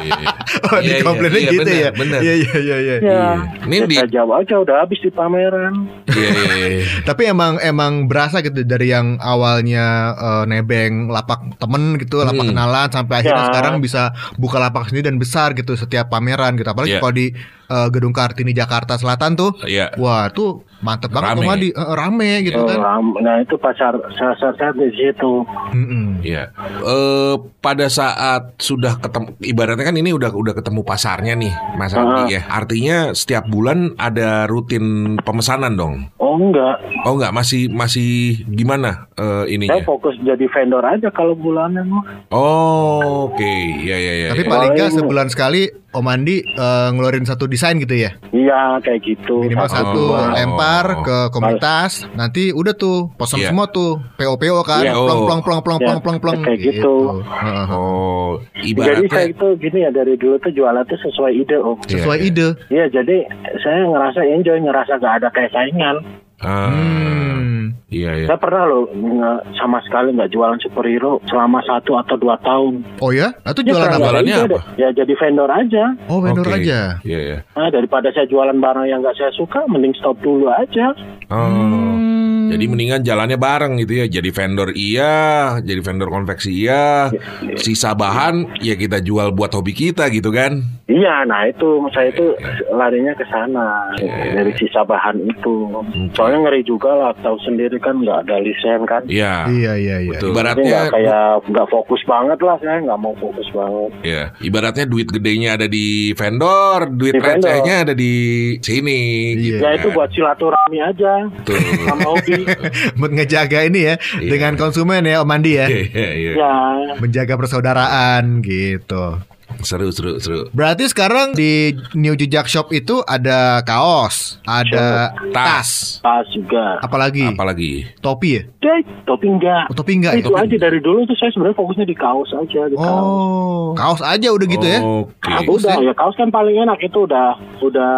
Oh, 0.57 0.79
Iya, 0.79 0.89
iya, 0.89 0.99
dikomplainnya 0.99 1.37
iya, 1.39 1.51
gitu 1.51 1.61
benar, 1.63 1.77
ya. 1.77 1.91
Benar. 1.93 2.21
Iya, 2.23 2.35
iya, 2.35 2.55
iya, 2.57 2.77
iya. 2.79 2.97
Ya, 2.99 3.23
Ini 3.63 3.77
di 3.85 3.97
jawab 4.09 4.41
aja 4.41 4.57
udah 4.57 4.77
habis 4.81 4.99
di 4.99 5.11
pameran. 5.11 5.85
Iya, 6.09 6.29
iya, 6.33 6.55
iya. 6.73 6.85
Tapi 7.05 7.23
emang 7.27 7.61
emang 7.61 8.09
berasa 8.09 8.41
gitu 8.41 8.65
dari 8.65 8.86
yang 8.87 9.19
awalnya 9.19 9.87
eh, 10.15 10.45
nebeng 10.47 11.07
lapak 11.09 11.59
temen 11.59 11.99
gitu, 11.99 12.23
lapak 12.23 12.47
Hmm. 12.47 12.51
kenalan 12.55 12.89
sampai 12.91 13.15
akhirnya 13.23 13.43
Ya. 13.43 13.49
sekarang 13.51 13.75
bisa 13.79 14.03
buka 14.37 14.59
lapak 14.59 14.91
sendiri 14.91 15.11
dan 15.11 15.19
besar 15.19 15.55
gitu 15.55 15.75
setiap 15.75 16.11
pameran 16.11 16.55
gitu. 16.55 16.67
Apalagi 16.67 16.97
Iya. 16.97 17.03
kalau 17.03 17.15
di 17.15 17.27
eh, 17.67 17.89
Gedung 17.91 18.15
Kartini 18.15 18.55
Jakarta 18.55 18.95
Selatan 18.95 19.35
tuh, 19.35 19.51
Iya. 19.67 19.91
wah 19.99 20.31
tuh 20.31 20.63
mantep 20.79 21.09
banget 21.09 21.35
Rame. 21.35 21.47
Madi. 21.47 21.69
Eh, 21.71 21.93
rame 21.93 22.31
gitu 22.43 22.57
Oh, 22.57 22.67
kan. 22.67 23.03
nah 23.19 23.37
itu 23.39 23.57
pasar 23.57 23.93
pasar 23.97 24.53
saya 24.53 24.73
di 24.73 24.91
situ. 24.91 25.43
Mm-mm. 25.71 26.21
Iya. 26.21 26.53
Eh 26.81 27.35
pada 27.59 27.87
saat 27.87 28.57
sudah 28.59 28.97
ketemu 28.97 29.29
ibaratnya 29.41 29.83
kan 29.83 29.95
ini 29.95 30.11
udah 30.11 30.31
udah 30.31 30.53
ketemu 30.53 30.81
pasarnya 30.83 31.35
nih, 31.35 31.51
Mas 31.75 31.93
Andi 31.93 32.33
ya. 32.33 32.43
Artinya 32.47 32.97
setiap 33.13 33.47
bulan 33.47 33.95
ada 33.97 34.45
rutin 34.45 34.85
pemesanan 35.19 35.75
dong. 35.75 35.95
Oh 36.17 36.37
enggak, 36.37 36.77
Oh 37.03 37.15
enggak, 37.15 37.33
masih 37.33 37.69
masih 37.69 38.11
gimana 38.47 39.09
eh 39.15 39.25
saya 39.43 39.49
ininya? 39.49 39.81
fokus 39.83 40.13
jadi 40.21 40.45
vendor 40.47 40.83
aja 40.83 41.09
kalau 41.09 41.33
bulanan 41.33 41.87
mah. 41.87 42.05
Oh, 42.31 43.27
oke. 43.27 43.53
Iya 43.79 43.97
iya 43.97 44.13
iya. 44.17 44.29
Tapi 44.31 44.43
iya. 44.43 44.51
paling 44.51 44.71
nggak 44.71 44.85
Paling- 44.87 44.99
sebulan 44.99 45.29
sekali 45.29 45.63
Om 45.89 46.07
Andi 46.07 46.37
eh, 46.45 46.89
ngeluarin 46.91 47.25
satu 47.25 47.47
desain 47.47 47.77
gitu 47.77 47.95
ya. 47.95 48.13
Iya 48.31 48.79
kayak 48.79 49.01
gitu. 49.03 49.41
Minimal 49.43 49.65
Satu, 49.65 49.81
satu 49.83 49.97
Oh. 49.97 50.13
dua. 50.13 50.37
Lempar 50.67 50.87
ke 51.03 51.17
komunitas, 51.31 51.91
nanti 52.13 52.51
udah 52.51 52.75
tuh 52.75 53.11
pesan 53.15 53.39
Iya. 53.39 53.49
semua 53.49 53.67
tuh 53.69 54.03
PO 54.17 54.35
PO 54.37 54.59
kan, 54.63 54.83
Iya. 54.83 54.93
plong 54.95 55.23
plong 55.25 55.41
plong 55.41 55.61
plong 55.63 55.79
Iya, 55.79 55.87
plong 55.87 56.01
plong 56.01 56.19
plong 56.19 56.39
kayak 56.43 56.59
gitu. 56.61 56.95
Heeh. 57.23 57.65
Oh, 57.71 58.43
Jadi 58.53 58.75
saya 58.75 58.99
ibaratnya 58.99 59.23
itu 59.31 59.47
gini 59.59 59.79
ya 59.81 59.91
dari 59.91 60.15
dulu 60.15 60.37
tuh 60.39 60.53
jualan 60.53 60.85
tuh 60.85 60.99
sesuai 61.01 61.33
ide 61.33 61.57
om. 61.57 61.77
Iya, 61.81 61.91
Sesuai 61.93 62.19
iya. 62.19 62.27
ide. 62.29 62.49
Iya 62.69 62.85
jadi 62.91 63.17
saya 63.61 63.81
ngerasa 63.87 64.21
enjoy, 64.27 64.59
ngerasa 64.61 64.93
gak 64.99 65.15
ada 65.23 65.29
kayak 65.31 65.51
saingan. 65.53 65.97
Ah, 66.37 66.69
Hmm. 66.69 67.56
Iya 67.87 68.11
iya. 68.13 68.27
Saya 68.27 68.35
pernah 68.37 68.67
loh 68.67 68.91
nge- 68.91 69.43
sama 69.55 69.79
sekali 69.81 70.11
nggak 70.11 70.29
jualan 70.29 70.59
superhero 70.59 71.23
selama 71.25 71.63
satu 71.63 71.95
atau 71.95 72.17
dua 72.17 72.35
tahun. 72.37 72.83
Oh 72.99 73.11
ya? 73.11 73.31
Itu 73.41 73.63
Ya, 73.63 73.71
jualan 73.71 73.85
apa? 73.85 73.95
nggak 73.95 74.03
Jualannya 74.03 74.37
apa? 74.37 74.49
deh. 74.49 74.63
Ya 74.77 74.89
jadi 74.93 75.13
vendor 75.15 75.47
aja. 75.49 75.85
Oh 76.07 76.19
vendor 76.19 76.45
Oke. 76.45 76.57
aja. 76.59 76.99
Iya 77.01 77.19
iya. 77.21 77.39
Nah, 77.53 77.71
daripada 77.71 78.11
saya 78.11 78.27
jualan 78.27 78.57
barang 78.57 78.87
yang 78.87 79.01
nggak 79.01 79.15
saya 79.15 79.31
suka, 79.33 79.63
mending 79.67 79.95
stop 79.95 80.19
dulu 80.19 80.51
aja. 80.51 80.99
Oh. 81.31 81.47
Hmm. 81.47 82.16
Jadi 82.53 82.65
mendingan 82.67 83.01
jalannya 83.03 83.39
bareng 83.39 83.79
gitu 83.83 84.03
ya. 84.03 84.07
Jadi 84.07 84.29
vendor 84.31 84.71
iya, 84.73 85.17
jadi 85.61 85.81
vendor 85.81 86.09
konveksi 86.11 86.51
iya. 86.53 87.11
Sisa 87.57 87.93
bahan 87.93 88.61
ya 88.61 88.75
kita 88.75 89.01
jual 89.01 89.33
buat 89.33 89.53
hobi 89.53 89.73
kita 89.73 90.09
gitu 90.11 90.31
kan. 90.31 90.63
Iya, 90.87 91.27
nah 91.27 91.43
itu 91.51 91.83
saya 91.91 92.15
itu 92.15 92.31
larinya 92.71 93.11
ke 93.19 93.27
sana 93.27 93.91
Iya, 93.99 94.39
dari 94.39 94.55
sisa 94.55 94.87
bahan 94.87 95.19
itu. 95.19 95.67
Soalnya 96.15 96.47
ngeri 96.47 96.63
juga 96.63 96.95
lah, 96.95 97.11
tahu 97.19 97.35
sendiri 97.43 97.83
kan 97.83 97.99
nggak 97.99 98.23
ada 98.23 98.39
lisen 98.39 98.87
kan. 98.87 99.03
Iya. 99.11 99.51
Iya 99.51 99.73
iya 99.75 99.97
iya. 100.07 100.15
Betul. 100.15 100.31
Jadi 100.31 100.35
Ibaratnya 100.37 100.81
kayak 100.95 101.27
nggak 101.51 101.69
fokus 101.75 102.01
banget 102.07 102.39
lah, 102.39 102.57
saya 102.63 102.79
nggak 102.87 103.01
mau 103.03 103.15
fokus 103.19 103.49
banget. 103.51 103.91
ya, 104.07 104.23
ibaratnya 104.39 104.87
duit 104.87 105.09
gedenya 105.11 105.59
ada 105.59 105.67
di 105.67 106.15
vendor, 106.15 106.87
duit 106.95 107.19
recehnya 107.19 107.83
ada 107.83 107.95
di 107.97 108.15
sini. 108.63 109.35
Iya. 109.35 109.43
gitu 109.43 109.63
Ya 109.67 109.71
itu 109.75 109.89
kan. 109.91 109.97
buat 109.99 110.11
silaturahmi 110.15 110.79
aja 110.79 111.13
Tuh. 111.43 111.59
sama 111.83 112.15
hobi. 112.15 112.36
Buat 112.99 113.13
ngejaga 113.15 113.65
ini 113.65 113.81
ya 113.87 113.95
Iya. 114.21 114.31
dengan 114.31 114.53
konsumen 114.61 115.05
ya 115.05 115.23
Om 115.25 115.31
Andi 115.33 115.53
ya. 115.57 115.67
Iya, 115.69 115.83
iya, 115.93 116.09
iya. 116.15 116.33
ya, 116.37 116.93
Menjaga 117.01 117.35
persaudaraan 117.37 118.43
gitu. 118.45 119.21
Seru, 119.67 119.91
seru, 119.91 120.23
seru. 120.23 120.47
Berarti 120.55 120.87
sekarang 120.87 121.35
di 121.35 121.75
New 121.99 122.15
Jejak 122.15 122.47
Shop 122.47 122.71
itu 122.71 123.03
ada 123.03 123.59
kaos, 123.61 124.39
ada 124.47 125.11
tas, 125.35 125.99
tas 125.99 126.23
juga. 126.31 126.79
apalagi 126.79 127.27
Apalagi? 127.27 127.83
topi 127.99 128.39
ya? 128.39 128.43
Deh, 128.63 128.81
topi 129.03 129.27
enggak. 129.27 129.67
Oh, 129.67 129.75
topi 129.75 129.99
enggak 129.99 130.15
ya? 130.15 130.23
itu 130.23 130.31
aja 130.31 130.57
dari 130.63 130.79
dulu 130.79 131.03
tuh 131.03 131.19
saya 131.19 131.35
sebenarnya 131.35 131.59
fokusnya 131.59 131.83
di 131.83 131.97
kaos 131.99 132.31
aja 132.31 132.63
di 132.71 132.79
kaos. 132.79 133.03
Oh, 133.03 133.75
kaos 133.75 133.99
aja 134.07 134.29
udah 134.31 134.47
gitu 134.47 134.63
ya? 134.63 134.79
Oke. 134.79 135.35
Bagus 135.35 135.67
Udah 135.67 135.83
ya. 135.83 135.91
ya 135.91 135.95
kaos 135.99 136.15
kan 136.15 136.31
paling 136.31 136.63
enak 136.63 136.79
itu 136.79 136.99
udah 137.03 137.35
udah 137.59 137.95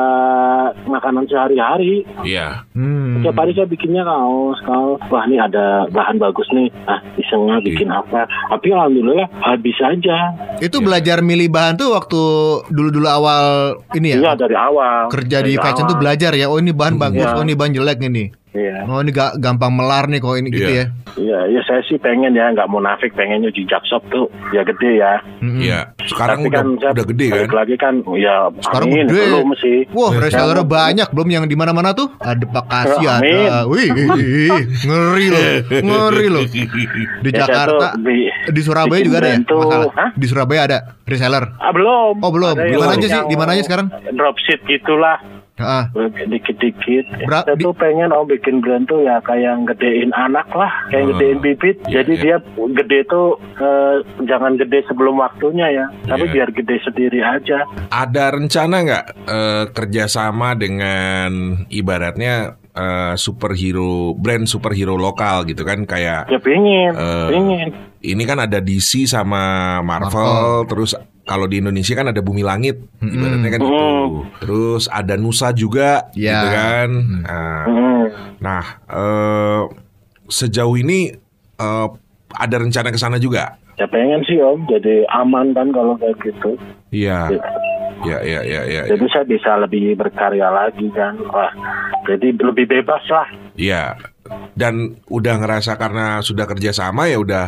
makanan 0.88 1.28
sehari-hari. 1.28 2.08
Iya. 2.24 2.64
Hmm. 2.72 3.20
Tiap 3.20 3.36
hari 3.36 3.52
saya 3.52 3.68
bikinnya 3.68 4.08
kaos, 4.08 4.56
kaos. 4.64 5.00
Wah 5.12 5.28
ini 5.28 5.36
ada 5.36 5.84
bahan 5.92 6.16
bagus 6.16 6.48
nih. 6.48 6.72
Ah 6.88 7.04
isengnya 7.20 7.60
bikin 7.60 7.92
apa? 7.92 8.24
Tapi 8.48 8.72
alhamdulillah 8.72 9.28
habis 9.44 9.76
aja. 9.84 10.32
Itu 10.64 10.80
belajar 10.80 11.20
milih 11.20 11.52
bahan 11.58 11.74
tuh 11.74 11.90
waktu 11.90 12.22
dulu-dulu 12.70 13.08
awal 13.10 13.44
ini 13.92 14.14
ya? 14.14 14.18
Iya 14.22 14.32
dari 14.38 14.54
awal. 14.54 15.10
Kerja 15.10 15.42
di 15.42 15.52
Dari 15.52 15.58
fashion 15.58 15.84
tuh 15.84 15.98
awal. 15.98 16.02
belajar 16.06 16.30
ya. 16.32 16.46
Oh 16.46 16.56
ini 16.56 16.70
bahan 16.70 16.94
bagus, 16.94 17.26
Iya. 17.26 17.34
oh 17.34 17.42
ini 17.42 17.54
bahan 17.54 17.72
jelek 17.74 17.98
ini. 18.00 18.30
Iya. 18.50 18.84
Oh 18.84 18.98
ini 18.98 19.10
ga- 19.10 19.34
gampang 19.34 19.70
melar 19.70 20.06
nih 20.06 20.18
kok 20.18 20.34
ini 20.34 20.48
gitu 20.48 20.64
Iya. 20.66 20.74
ya. 20.74 20.86
Iya, 21.18 21.38
iya 21.48 21.60
saya 21.62 21.82
sih 21.82 21.96
pengen 21.96 22.30
ya 22.30 22.48
nggak 22.48 22.66
munafik 22.66 23.10
pengennya 23.12 23.50
di 23.50 23.62
shop 23.66 24.02
tuh 24.08 24.26
ya 24.50 24.62
gede 24.62 24.96
ya. 24.96 25.20
Iya. 25.40 25.80
Sekarang 26.02 26.40
Tapi 26.40 26.48
udah, 26.48 26.58
kan 26.58 26.68
saya 26.78 26.92
udah 26.92 27.06
gede 27.06 27.26
kan? 27.28 27.46
lagi 27.50 27.74
kan 27.76 27.94
ya 28.14 28.36
Sekarang 28.58 28.88
amin 28.88 29.04
gede. 29.04 29.22
belum 29.26 29.48
sih. 29.56 29.78
Wah, 29.90 30.10
Iya. 30.10 30.20
resellernya 30.22 30.64
banyak 30.64 31.08
belum 31.10 31.28
yang 31.28 31.44
di 31.44 31.54
mana-mana 31.54 31.92
tuh? 31.92 32.08
Ada 32.18 32.44
Bekasi 32.44 33.02
Oh, 33.02 33.10
ada. 33.10 33.66
Wih, 33.66 33.88
ih, 33.88 34.62
ngeri 34.80 35.26
loh. 35.28 35.44
Ngeri 35.86 36.26
loh. 36.28 36.44
Di 36.44 37.30
Ya, 37.34 37.44
Jakarta, 37.44 37.86
di- 37.96 38.32
di 38.48 38.60
Surabaya 38.60 39.00
juga 39.00 39.18
ada 39.20 39.28
ya? 39.28 39.38
Masalah. 39.40 40.08
Di 40.14 40.26
Surabaya 40.26 40.60
ada 40.64 40.78
reseller. 41.04 41.44
Ah 41.56 41.70
belum. 41.70 42.18
Oh, 42.18 42.30
belum. 42.30 42.54
Di 42.56 42.74
mana 42.74 42.92
aja 42.94 43.06
sih? 43.06 43.20
Di 43.26 43.36
mana 43.36 43.50
aja 43.52 43.62
sekarang? 43.62 43.86
Dropship 44.10 44.64
gitulah. 44.64 45.18
Ah, 45.58 45.90
dikit-dikit. 46.24 47.04
Bra- 47.24 47.42
di- 47.44 47.60
tuh 47.60 47.72
pengen 47.72 48.10
oh 48.10 48.22
bikin 48.22 48.58
brand 48.58 48.84
tuh 48.84 49.00
ya 49.00 49.18
kayak 49.20 49.66
gedein 49.66 50.10
anak 50.12 50.46
lah, 50.50 50.70
kayak 50.88 51.04
Hmm. 51.04 51.10
gedein 51.12 51.38
bibit. 51.40 51.76
Iya, 51.84 52.00
Jadi 52.00 52.12
iya. 52.14 52.22
dia 52.22 52.36
gede 52.72 52.98
tuh 53.04 53.26
eh, 53.54 53.96
jangan 54.22 54.54
gede 54.54 54.86
sebelum 54.86 55.18
waktunya 55.18 55.66
ya, 55.68 55.86
tapi 56.04 56.26
Iya. 56.26 56.32
biar 56.32 56.48
gede 56.52 56.76
sendiri 56.80 57.20
aja. 57.20 57.66
Ada 57.88 58.24
rencana 58.32 58.76
nggak 58.80 59.06
eh, 59.26 59.64
kerjasama 59.70 60.54
dengan 60.54 61.30
ibaratnya 61.68 62.54
eh, 62.78 63.14
superhero 63.14 64.14
brand 64.14 64.46
superhero 64.46 64.94
lokal 64.94 65.42
gitu 65.44 65.62
kan 65.62 65.82
kayak 65.82 66.30
Ya 66.30 66.38
pengen, 66.38 66.94
Eh, 66.94 67.28
pengen. 67.28 67.68
ini 68.00 68.22
kan 68.22 68.38
ada 68.38 68.58
DC 68.58 69.04
sama 69.04 69.42
Marvel, 69.80 70.14
Marvel. 70.14 70.70
terus 70.70 70.94
kalau 71.24 71.44
di 71.44 71.58
Indonesia 71.58 71.92
kan 71.92 72.08
ada 72.08 72.22
Bumi 72.22 72.40
Langit, 72.40 72.78
Mm-mm. 72.96 73.10
ibaratnya 73.10 73.50
kan 73.50 73.60
Mm. 73.60 73.66
gitu. 73.66 73.90
Terus 74.38 74.82
ada 74.88 75.14
Nusa 75.14 75.50
juga, 75.50 76.06
Ya. 76.14 76.32
gitu 76.32 76.48
kan. 76.48 76.88
Nah, 77.20 77.62
Hmm. 77.66 78.02
nah, 78.38 78.64
eh, 78.86 79.62
sejauh 80.26 80.76
ini 80.76 81.12
eh, 81.58 81.88
ada 82.30 82.56
rencana 82.56 82.88
ke 82.88 82.96
sana 82.96 83.18
juga. 83.18 83.58
Ya 83.74 83.86
pengen 83.86 84.22
sih 84.22 84.38
om, 84.38 84.62
jadi 84.64 85.02
aman 85.12 85.50
kan 85.50 85.70
kalau 85.70 85.94
kayak 85.94 86.14
gitu. 86.20 86.54
Iya, 86.88 87.34
ya, 88.06 88.18
ya, 88.22 88.40
ya, 88.46 88.62
ya, 88.68 88.82
Jadi 88.86 89.06
saya 89.10 89.24
bisa 89.26 89.58
lebih 89.58 89.98
berkarya 89.98 90.48
lagi 90.52 90.86
kan. 90.94 91.18
Wah, 91.32 91.50
jadi 92.06 92.34
lebih 92.38 92.70
bebas 92.70 93.02
lah. 93.10 93.28
Iya. 93.58 93.98
Dan 94.54 95.02
udah 95.10 95.34
ngerasa 95.40 95.74
karena 95.74 96.22
sudah 96.22 96.46
kerjasama 96.46 97.10
ya 97.10 97.18
udah 97.18 97.44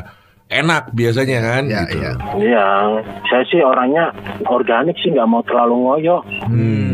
enak 0.50 0.90
biasanya 0.90 1.38
kan. 1.38 1.62
ya, 1.70 1.86
gitu. 1.86 1.96
ya. 2.02 2.12
Iya, 2.34 2.66
saya 3.30 3.44
sih 3.46 3.62
orangnya 3.62 4.10
organik 4.50 4.98
sih 4.98 5.14
nggak 5.14 5.30
mau 5.30 5.42
terlalu 5.46 5.76
ngoyo. 5.86 6.18
Hmm. 6.50 6.89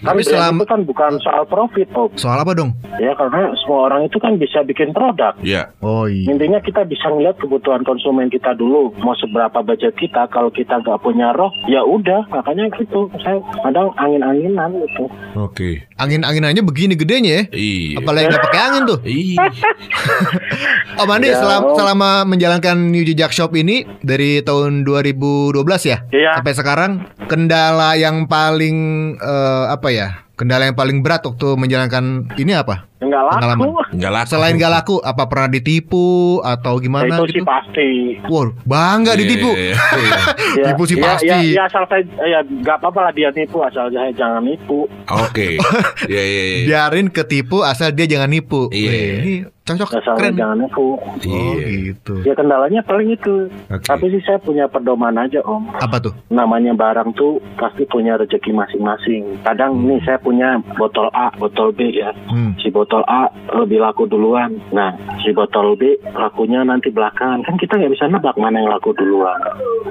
Tapi 0.00 0.20
selama 0.24 0.64
itu 0.64 0.70
kan 0.70 0.80
bukan 0.84 1.12
soal 1.20 1.44
profit 1.44 1.88
om. 1.92 2.10
soal 2.16 2.38
apa 2.40 2.52
dong? 2.56 2.72
Ya 2.96 3.12
karena 3.16 3.52
semua 3.60 3.92
orang 3.92 4.08
itu 4.08 4.16
kan 4.16 4.36
bisa 4.40 4.64
bikin 4.64 4.96
produk. 4.96 5.36
Iya. 5.44 5.72
Oh 5.84 6.08
iya. 6.08 6.32
Intinya 6.32 6.60
kita 6.60 6.84
bisa 6.88 7.08
ngeliat 7.12 7.36
kebutuhan 7.36 7.84
konsumen 7.84 8.32
kita 8.32 8.56
dulu. 8.56 8.92
Mau 9.04 9.16
seberapa 9.16 9.60
budget 9.60 9.96
kita. 9.96 10.28
Kalau 10.32 10.48
kita 10.48 10.80
nggak 10.80 11.00
punya 11.04 11.32
roh, 11.36 11.52
ya 11.68 11.84
udah. 11.84 12.28
Makanya 12.32 12.72
gitu. 12.76 13.12
Saya 13.20 13.40
kadang 13.60 13.92
angin-anginan 13.96 14.80
gitu. 14.84 15.04
Oke. 15.36 15.89
Angin-anginannya 16.00 16.64
begini 16.64 16.96
gedenya 16.96 17.30
ya. 17.30 17.42
Iya. 17.52 18.00
Apalagi 18.00 18.24
nggak 18.26 18.42
pakai 18.42 18.60
angin 18.62 18.82
tuh. 18.88 18.98
Iya. 19.04 19.36
Om 21.00 21.08
Andi 21.08 21.28
Ya, 21.28 21.38
selama, 21.38 21.64
Om. 21.64 21.76
selama 21.76 22.10
menjalankan 22.26 22.76
New 22.90 23.00
Jejak 23.00 23.30
Shop 23.30 23.52
ini 23.52 23.86
dari 24.00 24.40
tahun 24.40 24.82
2012 24.82 25.54
ya 25.86 25.98
Iya. 26.10 26.30
sampai 26.36 26.52
sekarang 26.52 26.90
kendala 27.24 27.94
yang 27.94 28.26
paling 28.26 28.76
eh, 29.16 29.64
apa 29.68 29.88
ya 29.88 30.08
kendala 30.34 30.66
yang 30.66 30.74
paling 30.74 31.00
berat 31.00 31.22
waktu 31.22 31.54
menjalankan 31.54 32.28
ini 32.34 32.52
apa 32.52 32.89
Nggak 33.00 33.22
laku. 33.22 33.40
Pengalaman. 33.40 33.68
Nggak 33.90 34.12
laku. 34.12 34.28
Selain 34.28 34.54
gak 34.54 34.72
laku, 34.72 34.94
apa 35.00 35.22
pernah 35.24 35.48
ditipu 35.48 36.06
atau 36.38 36.74
Ya, 36.76 36.82
gimana 36.82 37.04
itu 37.10 37.24
sih 37.26 37.34
gitu? 37.34 37.44
pasti. 37.44 37.88
Wow, 38.24 38.52
bangga 38.62 39.12
Iya, 39.12 39.18
ditipu. 39.18 39.50
iya, 39.52 39.72
iya. 39.72 40.20
Ya, 40.60 40.64
Tipu 40.68 40.82
sih 40.84 40.96
ya, 40.96 41.04
pasti. 41.06 41.28
Ya, 41.28 41.38
ya 41.40 41.62
asal 41.64 41.84
saya 41.86 42.02
ya 42.20 42.40
nggak 42.42 42.76
apa-apa 42.76 43.00
lah 43.02 43.12
dia 43.12 43.30
nipu 43.30 43.58
asal 43.60 43.88
saya 43.88 44.10
jangan 44.12 44.42
nipu. 44.42 44.84
Oke. 45.06 45.56
Iya, 46.02 46.22
iya, 46.22 46.42
iya. 46.44 46.64
Biarin 46.66 47.08
ketipu 47.08 47.62
asal 47.62 47.90
dia 47.90 48.04
jangan 48.04 48.28
nipu. 48.28 48.66
Iya. 48.68 48.90
Wih, 48.90 49.10
ini 49.16 49.34
cocok 49.62 49.88
Asal 49.94 50.14
keren. 50.16 50.34
jangan 50.34 50.58
nipu. 50.58 50.98
Oh 50.98 51.54
Iya. 51.54 51.66
gitu. 51.86 52.14
Ya 52.20 52.34
kendalanya 52.34 52.80
paling 52.82 53.08
itu. 53.08 53.46
Oke. 53.68 53.86
Tapi 53.86 54.04
sih 54.08 54.20
saya 54.20 54.38
punya 54.38 54.66
pedoman 54.66 55.14
aja 55.14 55.38
om. 55.42 55.70
Apa 55.72 56.00
tuh? 56.00 56.10
Namanya 56.28 56.74
barang 56.74 57.14
tuh 57.14 57.38
pasti 57.54 57.86
punya 57.86 58.18
rezeki 58.18 58.50
masing-masing. 58.50 59.38
Kadang 59.40 59.78
nih 59.80 60.02
saya 60.02 60.18
punya 60.18 60.58
botol 60.74 61.06
A, 61.12 61.30
botol 61.32 61.70
B 61.70 61.86
ya. 61.92 62.10
Hmm. 62.26 62.58
Si 62.58 62.68
botol 62.68 62.89
A 63.06 63.30
lebih 63.54 63.78
laku 63.78 64.10
duluan. 64.10 64.58
Nah, 64.74 64.98
si 65.22 65.30
botol 65.30 65.78
B 65.78 65.94
lakunya 66.10 66.66
nanti 66.66 66.90
belakangan. 66.90 67.46
Kan 67.46 67.54
kita 67.54 67.78
nggak 67.78 67.94
bisa 67.94 68.10
nebak 68.10 68.34
mana 68.34 68.58
yang 68.58 68.74
laku 68.74 68.90
duluan. 68.98 69.38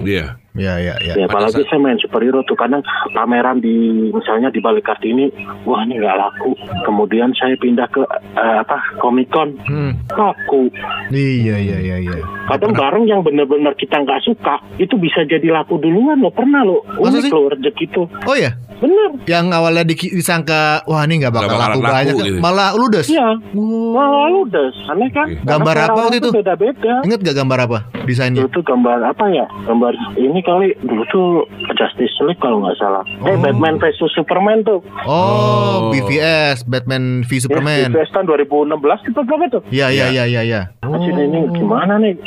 Iya. 0.03 0.36
Ya 0.60 0.75
ya 0.75 0.96
ya. 1.00 1.13
Ya, 1.16 1.25
pada 1.25 1.48
apalagi 1.48 1.56
saat- 1.58 1.70
saya 1.70 1.80
main 1.80 1.96
superhero 1.98 2.44
tuh 2.44 2.54
kadang 2.54 2.84
pameran 3.10 3.58
di 3.58 3.75
misalnya 4.12 4.51
di 4.51 4.60
balik 4.60 4.84
kartini, 4.84 5.32
wah 5.63 5.80
ini 5.82 5.96
nggak 5.96 6.16
laku. 6.16 6.51
Kemudian 6.84 7.32
saya 7.34 7.56
pindah 7.56 7.88
ke 7.88 8.04
eh, 8.36 8.58
apa 8.60 8.75
Comic 9.00 9.32
Con, 9.32 9.56
Hmm. 9.63 9.96
laku. 10.10 10.68
Iya 11.10 11.56
iya 11.56 11.78
iya 11.80 11.98
iya. 11.98 12.20
Kadang 12.46 12.74
barang 12.74 13.06
yang 13.06 13.22
benar-benar 13.22 13.72
kita 13.74 13.98
nggak 13.98 14.20
suka 14.22 14.60
itu 14.75 14.94
bisa 14.96 15.24
jadi 15.24 15.48
laku 15.50 15.78
duluan 15.78 16.20
loh 16.20 16.30
pernah 16.30 16.62
loh. 16.62 16.84
Masa 16.94 17.18
Unik 17.20 17.32
loh 17.32 17.46
rezeki 17.50 17.86
itu. 17.86 18.04
Oh 18.25 18.36
ya, 18.36 18.51
Bener. 18.78 19.10
yang 19.25 19.48
awalnya 19.50 19.82
di- 19.84 20.12
disangka 20.12 20.84
wah 20.84 21.01
ini 21.04 21.22
nggak 21.22 21.32
bakal, 21.32 21.56
laku 21.56 21.80
laku 21.80 21.82
banyak, 21.82 22.16
gitu. 22.16 22.38
malah 22.38 22.75
ludes. 22.75 23.08
Iya. 23.08 23.38
Oh. 23.56 23.96
Wah 23.96 24.28
lu 24.28 24.46
des, 24.46 24.74
aneh 24.88 25.10
kan? 25.10 25.25
Karena 25.25 25.46
Gambar 25.46 25.74
selera 25.74 25.88
apa 25.88 26.00
waktu 26.04 26.18
itu? 26.18 26.30
Beda-beda. 26.32 26.94
Ingat 27.01 27.20
gak 27.22 27.36
gambar 27.36 27.60
apa 27.62 27.78
desainnya? 28.04 28.46
Tuh 28.48 28.62
gambar 28.62 28.98
apa 29.04 29.25
ya? 29.30 29.46
Gambar 29.63 29.94
ini 30.16 30.39
kali 30.50 30.68
dulu 30.82 31.03
tuh 31.08 31.27
Justice 31.72 32.18
League 32.22 32.41
kalau 32.41 32.60
nggak 32.60 32.74
salah. 32.75 33.06
Eh 33.24 33.29
Oh. 33.29 33.38
Batman 33.38 33.77
versus 33.77 34.10
Superman 34.12 34.65
tuh. 34.65 34.82
Oh, 35.03 35.13
Oh. 35.13 35.77
BVS, 35.89 36.65
Batman 36.65 37.22
v 37.22 37.29
Ya, 37.29 37.39
Superman. 37.39 37.88
di 37.88 38.01
tahun 38.10 38.25
2016 38.25 39.06
itu 39.06 39.20
berapa 39.22 39.46
tuh? 39.48 39.62
Iya 39.70 39.88
iya 39.89 40.06
iya 40.10 40.24
iya 40.25 40.41
iya. 40.41 40.62
Hasil 40.82 41.13
ini 41.13 41.46
gimana 41.53 41.96
nih? 41.96 42.18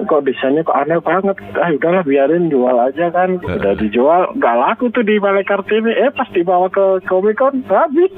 Kok 0.00 0.20
desainnya 0.22 0.60
kok 0.60 0.74
aneh 0.74 0.98
banget? 0.98 1.38
Ah 1.54 1.70
udahlah 1.70 2.02
biarin 2.02 2.48
jual 2.48 2.74
aja 2.74 3.06
kan. 3.08 3.38
Udah 3.38 3.74
dijual, 3.74 4.34
nggak 4.34 4.56
laku 4.56 4.90
tuh 4.90 5.02
di 5.02 5.16
balai 5.16 5.42
kartini. 5.42 5.94
Eh 5.94 6.10
pas 6.10 6.26
dibawa 6.28 6.66
ke 6.66 6.82
Comic 7.04 7.36
Con 7.36 7.62
habis. 7.64 8.10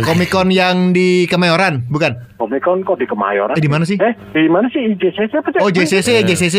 Comic 0.00 0.30
Con 0.30 0.48
yang 0.48 0.92
di 0.92 1.26
Kemayoran, 1.26 1.82
bukan? 1.88 2.14
Comic 2.36 2.62
Con 2.62 2.80
kok 2.80 2.96
di 2.96 3.06
Kemayoran? 3.06 3.58
Eh 3.58 3.60
di 3.60 3.68
mana 3.68 3.82
sih? 3.82 3.98
Eh 3.98 4.14
di 4.32 4.46
mana 4.46 4.68
sih 4.68 4.94
JCC 4.94 5.32
apa 5.34 5.48
sih? 5.50 5.58
Oh 5.58 5.68
JCC, 5.68 6.22
JCC. 6.22 6.58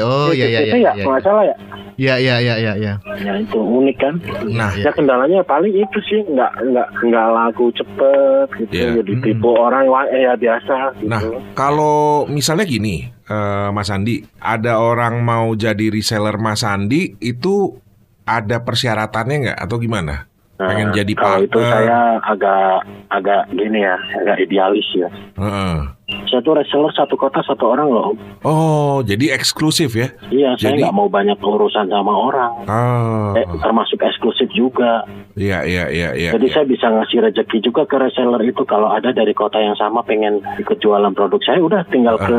Oh 0.00 0.30
iya 0.30 0.46
iya 0.46 0.60
iya. 0.60 0.64
JCC 0.66 0.76
ya, 0.78 0.92
Iya 0.94 1.04
nggak 1.06 1.22
salah 1.22 1.44
ya. 1.44 1.56
Iya 1.96 2.14
iya 2.18 2.36
iya 2.42 2.54
iya. 2.58 2.72
iya. 2.76 2.94
Ya 3.22 3.32
itu 3.38 3.58
unik 3.58 3.96
kan. 4.00 4.14
Nah. 4.50 4.72
Ya 4.76 4.90
kendalanya 4.92 5.40
paling 5.46 5.72
itu 5.72 5.98
sih 6.08 6.20
nggak 6.26 6.52
nggak 6.70 6.88
nggak 7.04 7.28
laku 7.30 7.70
cepet 7.74 8.46
gitu. 8.64 8.72
Iya. 8.74 8.90
Jadi 9.02 9.12
tipu 9.22 9.50
orang 9.54 9.88
wah, 9.88 10.04
eh, 10.08 10.26
ya 10.26 10.34
biasa. 10.34 10.98
Gitu. 10.98 11.08
Nah, 11.08 11.20
kalau 11.54 12.28
misalnya 12.28 12.66
gini, 12.66 13.08
eh, 13.08 13.68
Mas 13.72 13.90
Andi, 13.90 14.24
ada 14.40 14.80
orang 14.80 15.22
mau 15.22 15.52
jadi 15.54 15.90
reseller 15.90 16.36
Mas 16.36 16.64
Andi, 16.66 17.16
itu 17.22 17.76
ada 18.24 18.64
persyaratannya 18.64 19.36
nggak 19.48 19.58
atau 19.68 19.76
gimana? 19.76 20.26
Nah, 20.54 20.70
Pengen 20.70 20.94
jadi 20.94 21.12
kalau 21.18 21.42
itu 21.42 21.58
partner? 21.58 21.72
saya 21.74 21.98
agak 22.22 22.74
agak 23.10 23.42
gini 23.58 23.82
ya, 23.82 23.98
agak 24.22 24.36
idealis 24.38 24.86
ya. 24.94 25.08
Heeh. 25.34 25.74
Saya 26.03 26.03
tuh 26.34 26.52
reseller 26.52 26.90
satu 26.90 27.14
kota 27.14 27.40
satu 27.40 27.64
orang 27.68 27.86
loh. 27.86 28.10
Oh, 28.42 29.00
jadi 29.00 29.32
eksklusif 29.32 29.94
ya? 29.94 30.10
Iya, 30.28 30.54
saya 30.56 30.74
nggak 30.76 30.92
mau 30.92 31.06
banyak 31.06 31.38
urusan 31.38 31.86
sama 31.86 32.10
orang. 32.10 32.52
Ah, 32.64 33.32
Eh, 33.34 33.46
termasuk 33.56 33.98
eksklusif 33.98 34.50
juga. 34.50 35.06
iya 35.34 35.62
iya 35.62 35.86
iya 35.86 36.08
iya. 36.12 36.30
Jadi 36.30 36.46
iya. 36.46 36.52
saya 36.52 36.64
bisa 36.64 36.86
ngasih 36.86 37.18
rezeki 37.22 37.58
juga 37.62 37.82
ke 37.84 37.96
reseller 37.96 38.42
itu 38.42 38.62
kalau 38.62 38.86
ada 38.88 39.10
dari 39.10 39.30
kota 39.30 39.56
yang 39.56 39.74
sama 39.74 40.02
pengen 40.02 40.38
ikut 40.56 40.78
jualan 40.78 41.10
produk 41.10 41.38
saya, 41.40 41.58
udah 41.58 41.82
tinggal 41.88 42.14
Ah. 42.16 42.26
ke 42.26 42.38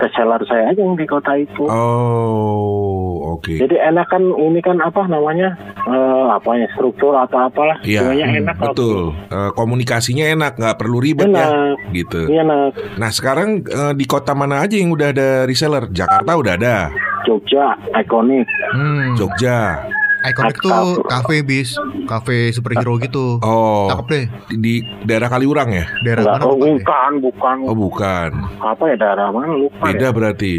reseller 0.00 0.42
saya 0.44 0.64
aja 0.68 0.80
yang 0.80 0.94
di 0.94 1.04
kota 1.04 1.32
itu. 1.36 1.62
Oh, 1.62 3.36
oke. 3.36 3.54
Jadi 3.54 3.76
enak 3.76 4.06
kan 4.08 4.22
ini 4.36 4.58
kan 4.58 4.78
apa 4.78 5.04
namanya 5.04 5.54
eh, 5.82 6.26
apa 6.28 6.50
ya 6.54 6.66
struktur 6.72 7.12
atau 7.12 7.38
apalah 7.40 7.78
Iya, 7.82 8.02
semuanya 8.02 8.26
hmm, 8.28 8.38
enak 8.40 8.54
kalau- 8.56 8.66
betul. 8.68 8.98
Eh, 9.28 9.50
komunikasinya 9.52 10.24
enak, 10.28 10.52
nggak 10.56 10.76
perlu 10.76 10.98
ribet 10.98 11.28
ya, 11.28 11.46
Enak. 11.46 11.50
gitu. 11.92 12.20
Iya 12.28 12.40
enak. 12.42 12.70
Nah, 12.92 13.08
sekarang 13.08 13.64
eh, 13.64 13.92
di 13.96 14.04
kota 14.04 14.32
mana 14.32 14.60
aja 14.60 14.76
yang 14.76 14.92
udah 14.92 15.08
ada 15.10 15.28
reseller? 15.44 15.88
Jakarta 15.88 16.32
udah 16.36 16.52
ada, 16.56 16.76
Jogja 17.24 17.72
ikonik. 17.94 18.46
Hmm. 18.74 19.14
Jogja. 19.14 19.80
Iconic 20.22 20.62
tuh 20.62 21.02
kafe 21.02 21.42
bis, 21.42 21.74
kafe 22.06 22.54
superhero 22.54 22.94
gitu. 23.02 23.42
Oh, 23.42 23.90
Cakep 23.90 24.06
deh. 24.06 24.24
di 24.54 24.78
daerah 25.02 25.26
Kaliurang 25.26 25.74
ya? 25.74 25.82
Daerah 26.06 26.22
Enggak, 26.22 26.38
mana? 26.38 26.46
oh, 26.46 26.54
bukan 26.54 26.70
ya? 26.70 26.78
bukan, 26.78 27.12
bukan. 27.18 27.56
Oh, 27.66 27.74
bukan. 27.74 28.30
Apa 28.62 28.82
ya 28.86 28.96
daerah 29.02 29.26
mana 29.34 29.50
lupa 29.50 29.82
Beda 29.82 30.06
ya. 30.06 30.14
berarti. 30.14 30.54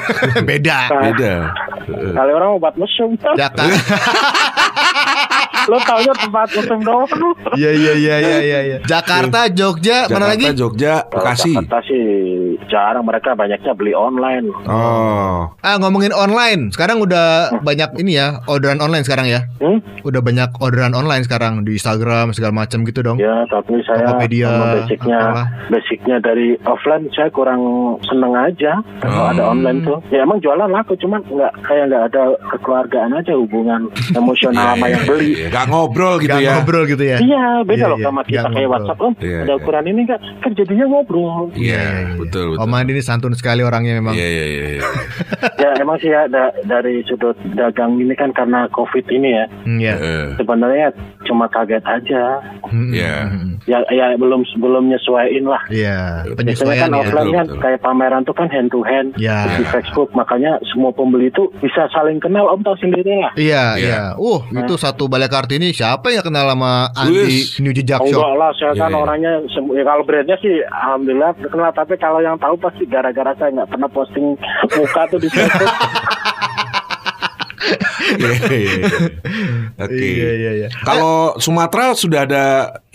Beda. 0.48 0.78
Beda. 1.02 1.34
Kali 1.90 2.30
orang 2.30 2.62
obat 2.62 2.78
mesum. 2.78 3.18
Jakarta. 3.18 3.66
Lo 5.68 5.76
taunya 5.84 6.14
tempat 6.16 6.48
mesum 6.56 6.80
doang. 6.80 7.08
Iya 7.52 7.70
iya 7.76 7.92
iya 7.92 8.16
iya 8.18 8.38
iya. 8.40 8.60
iya. 8.64 8.78
Jakarta, 8.88 9.52
Jogja, 9.52 10.08
mana 10.08 10.32
Jakarta, 10.32 10.32
lagi? 10.32 10.46
Jogja, 10.56 10.92
Kalau 11.04 11.12
Bekasi. 11.12 11.52
Jakarta 11.54 11.78
sih 11.84 12.02
jarang 12.66 13.02
mereka 13.02 13.32
banyaknya 13.32 13.72
beli 13.72 13.92
online. 13.92 14.50
Oh, 14.64 15.46
Ah 15.58 15.76
ngomongin 15.76 16.10
online, 16.10 16.68
sekarang 16.68 16.98
udah 16.98 17.54
banyak 17.60 17.94
ini 17.96 18.16
ya 18.16 18.42
orderan 18.44 18.78
online 18.78 19.02
sekarang 19.02 19.26
ya. 19.26 19.46
Hmm? 19.58 19.78
Udah 20.00 20.18
banyak 20.18 20.50
orderan 20.56 20.92
online 20.92 21.22
sekarang 21.22 21.62
di 21.62 21.74
Instagram 21.74 22.30
segala 22.30 22.52
macam 22.56 22.82
gitu 22.82 23.00
dong. 23.00 23.16
Ya, 23.16 23.46
tapi 23.46 23.78
saya 23.82 24.08
Tokopedia, 24.08 24.50
basicnya, 24.76 25.18
apalah. 25.20 25.46
basicnya 25.68 26.16
dari 26.18 26.48
offline 26.62 27.06
saya 27.10 27.28
kurang 27.28 27.62
seneng 28.02 28.34
aja 28.34 28.72
kalau 28.98 29.22
Hmm. 29.22 29.32
ada 29.32 29.42
online 29.46 29.78
tuh. 29.82 29.98
Ya 30.08 30.22
emang 30.22 30.38
jualan 30.38 30.66
laku, 30.66 30.96
cuman 30.96 31.20
nggak 31.24 31.52
kayak 31.62 31.84
nggak 31.86 32.02
ada 32.06 32.22
kekeluargaan 32.48 33.10
aja 33.14 33.32
hubungan 33.34 33.80
emosional 34.12 34.74
sama 34.74 34.86
yang 34.88 35.04
beli. 35.04 35.30
Iya, 35.30 35.48
Gak 35.50 35.66
ngobrol 35.68 36.14
gitu 36.18 36.30
Gak 36.30 36.40
ya. 36.40 36.52
ngobrol 36.54 36.84
gitu 36.84 37.04
ya. 37.04 37.18
Iya, 37.18 37.44
beda 37.62 37.76
Iya, 37.78 37.86
loh 37.86 37.98
iya. 37.98 38.06
sama 38.06 38.20
kita 38.22 38.38
kayak 38.40 38.48
ngobrol. 38.48 38.72
WhatsApp 38.72 39.00
om. 39.00 39.12
Iya, 39.18 39.38
ada 39.38 39.44
iya. 39.46 39.54
ukuran 39.54 39.84
ini 39.86 40.02
kan, 40.04 40.18
kan 40.38 40.50
jadinya 40.52 40.86
ngobrol. 40.86 41.42
Iya, 41.52 41.84
betul 42.16 42.47
betul. 42.50 42.62
Om 42.62 42.72
Andi 42.72 42.92
ini 42.92 43.02
santun 43.02 43.32
sekali 43.32 43.60
orangnya 43.60 43.92
memang. 43.94 44.12
Iya 44.12 44.26
iya 44.26 44.44
iya. 44.46 44.64
iya. 44.70 44.82
ya 45.62 45.70
emang 45.78 45.96
sih 45.98 46.08
ya 46.08 46.24
da- 46.26 46.54
dari 46.64 47.04
sudut 47.04 47.36
dagang 47.52 47.96
ini 47.96 48.12
kan 48.12 48.30
karena 48.30 48.68
covid 48.68 49.04
ini 49.08 49.28
ya. 49.30 49.44
Hmm, 49.62 49.78
ya. 49.78 49.94
Eh, 49.94 50.26
Sebenarnya 50.36 50.88
cuma 51.22 51.46
kaget 51.46 51.82
aja. 51.82 52.40
Hmm, 52.64 52.90
Iya. 52.90 53.16
hmm, 53.26 53.46
Ya, 53.66 53.84
ya 53.90 54.16
belum 54.16 54.48
belum 54.56 54.88
nyesuaiin 54.88 55.44
lah. 55.44 55.60
Iya, 55.68 56.24
Biasanya 56.24 56.36
penyesuaian 56.36 56.80
kan 56.80 56.90
ya. 56.90 57.00
offline 57.02 57.28
kan 57.30 57.46
Betul, 57.46 57.60
kayak 57.60 57.80
pameran 57.82 58.22
tuh 58.22 58.32
kan 58.32 58.48
hand 58.48 58.68
to 58.70 58.80
hand 58.80 59.12
Ya. 59.14 59.44
di 59.52 59.64
Facebook 59.66 60.08
makanya 60.10 60.56
semua 60.64 60.88
pembeli 60.88 61.28
itu 61.28 61.52
bisa 61.58 61.84
saling 61.90 62.16
kenal 62.16 62.48
om 62.48 62.62
tahu 62.62 62.78
sendiri 62.78 63.12
lah. 63.18 63.28
Iya, 63.34 63.76
Iya. 63.76 63.76
iya. 63.76 64.02
Uh, 64.16 64.40
itu 64.54 64.74
satu 64.74 65.04
balai 65.04 65.28
kartini 65.28 65.68
siapa 65.70 66.08
yang 66.08 66.22
kenal 66.22 66.48
sama 66.48 66.88
Andi. 66.94 67.60
New 67.60 67.74
Jejak 67.74 68.00
Oh, 68.00 68.08
Shop? 68.08 68.16
enggak 68.16 68.34
lah, 68.34 68.50
saya 68.54 68.72
Iya, 68.72 68.80
kan 68.80 68.90
iya. 68.90 68.98
orangnya 68.98 69.32
ya, 69.74 69.82
kalau 69.84 70.02
brandnya 70.02 70.36
sih 70.38 70.54
alhamdulillah 70.64 71.30
kenal 71.42 71.70
tapi 71.70 71.94
kalau 71.98 72.20
yang 72.20 72.37
tahu 72.38 72.54
pasti 72.58 72.86
gara-gara 72.86 73.34
saya 73.36 73.50
nggak 73.52 73.70
pernah 73.70 73.90
posting 73.90 74.38
muka 74.74 75.02
tuh 75.10 75.20
di 75.20 75.28
Facebook. 75.28 75.74
Iya, 78.08 78.32
iya, 78.48 78.56
iya. 78.56 78.98
Oke. 79.76 80.00
Iya, 80.00 80.30
iya, 80.32 80.52
iya. 80.64 80.68
Kalau 80.80 81.36
Sumatera 81.36 81.92
sudah 81.92 82.24
ada 82.24 82.44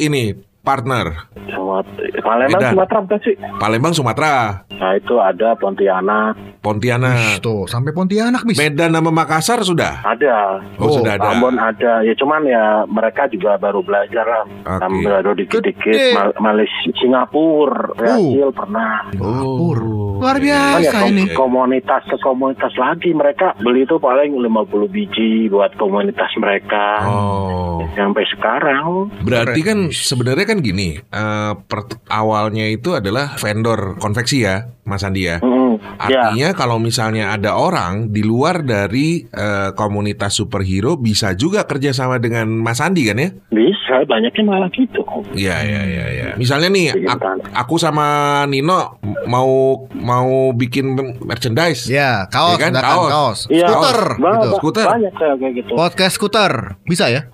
ini 0.02 0.34
partner. 0.64 1.28
Semua 1.44 1.84
Palembang 2.24 2.56
Medan. 2.56 2.72
Sumatera 2.74 3.00
bukan 3.02 3.20
sih? 3.20 3.36
Palembang 3.60 3.94
Sumatera, 3.94 4.34
Nah 4.74 4.92
itu 4.96 5.16
ada 5.18 5.56
Pontianak, 5.56 6.34
Pontianak, 6.60 7.40
Tuh, 7.40 7.64
sampai 7.66 7.92
Pontianak 7.92 8.44
bis. 8.44 8.56
Medan 8.56 8.92
sama 8.92 9.12
Makassar 9.12 9.60
sudah. 9.62 10.02
ada. 10.02 10.64
Oh, 10.76 10.88
Oh, 10.88 10.92
sudah 10.94 11.16
ada. 11.16 11.30
Ambon 11.30 11.56
ada, 11.56 12.00
ya 12.02 12.12
cuman 12.14 12.42
ya 12.44 12.64
mereka 12.86 13.28
juga 13.28 13.56
baru 13.56 13.80
belajar 13.80 14.24
lah, 14.24 14.44
Oke. 14.66 14.80
Tam- 14.80 15.04
baru 15.04 15.32
dikit-dikit. 15.36 15.96
Mal- 16.14 16.36
Malaysia, 16.42 16.92
Singapura, 16.96 17.92
Brazil 17.94 18.50
pernah. 18.50 19.08
Dapur. 19.10 19.78
Oh, 19.80 20.20
Luar 20.20 20.40
iya. 20.40 20.80
Ya 20.80 20.80
biasa 20.82 20.98
kom- 21.02 21.12
ini. 21.12 21.24
komunitas 21.34 22.04
ke 22.06 22.18
komunitas 22.18 22.74
lagi 22.74 23.12
mereka 23.12 23.56
beli 23.58 23.84
itu 23.84 23.96
paling 23.98 24.32
50 24.34 24.88
biji 24.88 25.48
buat 25.48 25.76
komunitas 25.76 26.32
mereka. 26.38 27.04
Oh. 27.04 27.84
Sampai 27.94 28.24
sekarang. 28.26 29.12
Berarti 29.22 29.60
kan 29.62 29.80
sebenarnya 29.90 30.46
kan 30.46 30.53
gini, 30.60 30.94
eh, 30.96 31.52
per- 31.58 32.04
awalnya 32.08 32.68
itu 32.68 32.94
adalah 32.94 33.34
vendor 33.36 33.96
konveksi 33.98 34.44
ya, 34.44 34.68
Mas 34.84 35.02
Andi 35.02 35.24
ya. 35.24 35.40
Mm, 35.40 35.80
ya, 35.80 36.30
Artinya 36.30 36.50
kalau 36.52 36.78
misalnya 36.78 37.32
ada 37.32 37.56
orang 37.56 38.10
di 38.10 38.22
luar 38.22 38.62
dari 38.62 39.24
eh, 39.24 39.70
komunitas 39.74 40.36
superhero 40.36 40.94
bisa 40.96 41.34
juga 41.34 41.64
kerjasama 41.64 42.18
dengan 42.18 42.46
Mas 42.52 42.78
Andi 42.78 43.04
kan 43.04 43.18
ya? 43.18 43.30
bisa. 43.50 43.72
banyaknya 44.04 44.44
malah 44.44 44.68
gitu. 44.74 45.00
Iya 45.32 45.64
iya 45.64 45.82
iya 45.86 46.06
iya. 46.10 46.28
Misalnya 46.36 46.68
nih 46.68 46.92
Bikin 46.92 47.08
ak- 47.08 47.22
tanah. 47.22 47.46
aku 47.56 47.78
sama 47.78 48.08
Nino 48.44 48.98
mau 49.30 49.48
mau 49.94 50.50
bikin 50.52 50.98
merchandise. 51.24 51.88
Ya, 51.88 52.26
kaos, 52.28 52.58
Iya 52.58 52.68
kan? 52.68 52.72
Kaos. 52.76 53.10
kaos. 53.10 53.40
Iya, 53.48 53.68
Skuter 53.70 54.00
ba- 54.18 54.34
gitu. 54.34 54.50
ba- 54.50 54.58
Skuter. 54.60 54.88
Banyak 54.90 55.14
kayak 55.14 55.54
gitu. 55.56 55.72
Podcast 55.78 56.14
skuter. 56.18 56.52
Bisa 56.84 57.06
ya? 57.08 57.30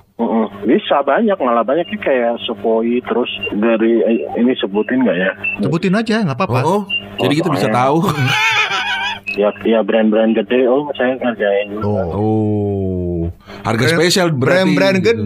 Bisa 0.59 0.99
banyak 0.99 1.39
malah 1.39 1.63
banyaknya 1.63 1.95
kayak 1.97 2.35
Sepoi 2.43 2.99
terus 3.01 3.31
dari 3.55 4.03
eh, 4.03 4.19
ini 4.35 4.51
sebutin 4.53 5.01
nggak 5.01 5.17
ya? 5.17 5.31
Sebutin 5.63 5.95
aja, 5.95 6.15
nggak 6.21 6.35
apa-apa. 6.35 6.59
Oh, 6.61 6.71
oh. 6.75 6.81
jadi 7.17 7.33
kita 7.39 7.49
bisa 7.49 7.67
soalnya- 7.67 7.79
tahu. 7.87 7.97
Ya, 9.39 9.49
ya 9.63 9.79
brand-brand 9.79 10.35
gede 10.35 10.67
om 10.67 10.91
saya 10.93 11.15
ngerjain. 11.15 11.79
Oh. 11.79 11.95
Oh, 12.11 13.19
harga 13.63 13.87
Brand- 13.87 13.95
spesial 13.95 14.27
berarti. 14.35 14.75
Brand-brand 14.75 14.95
gitu. 14.99 15.23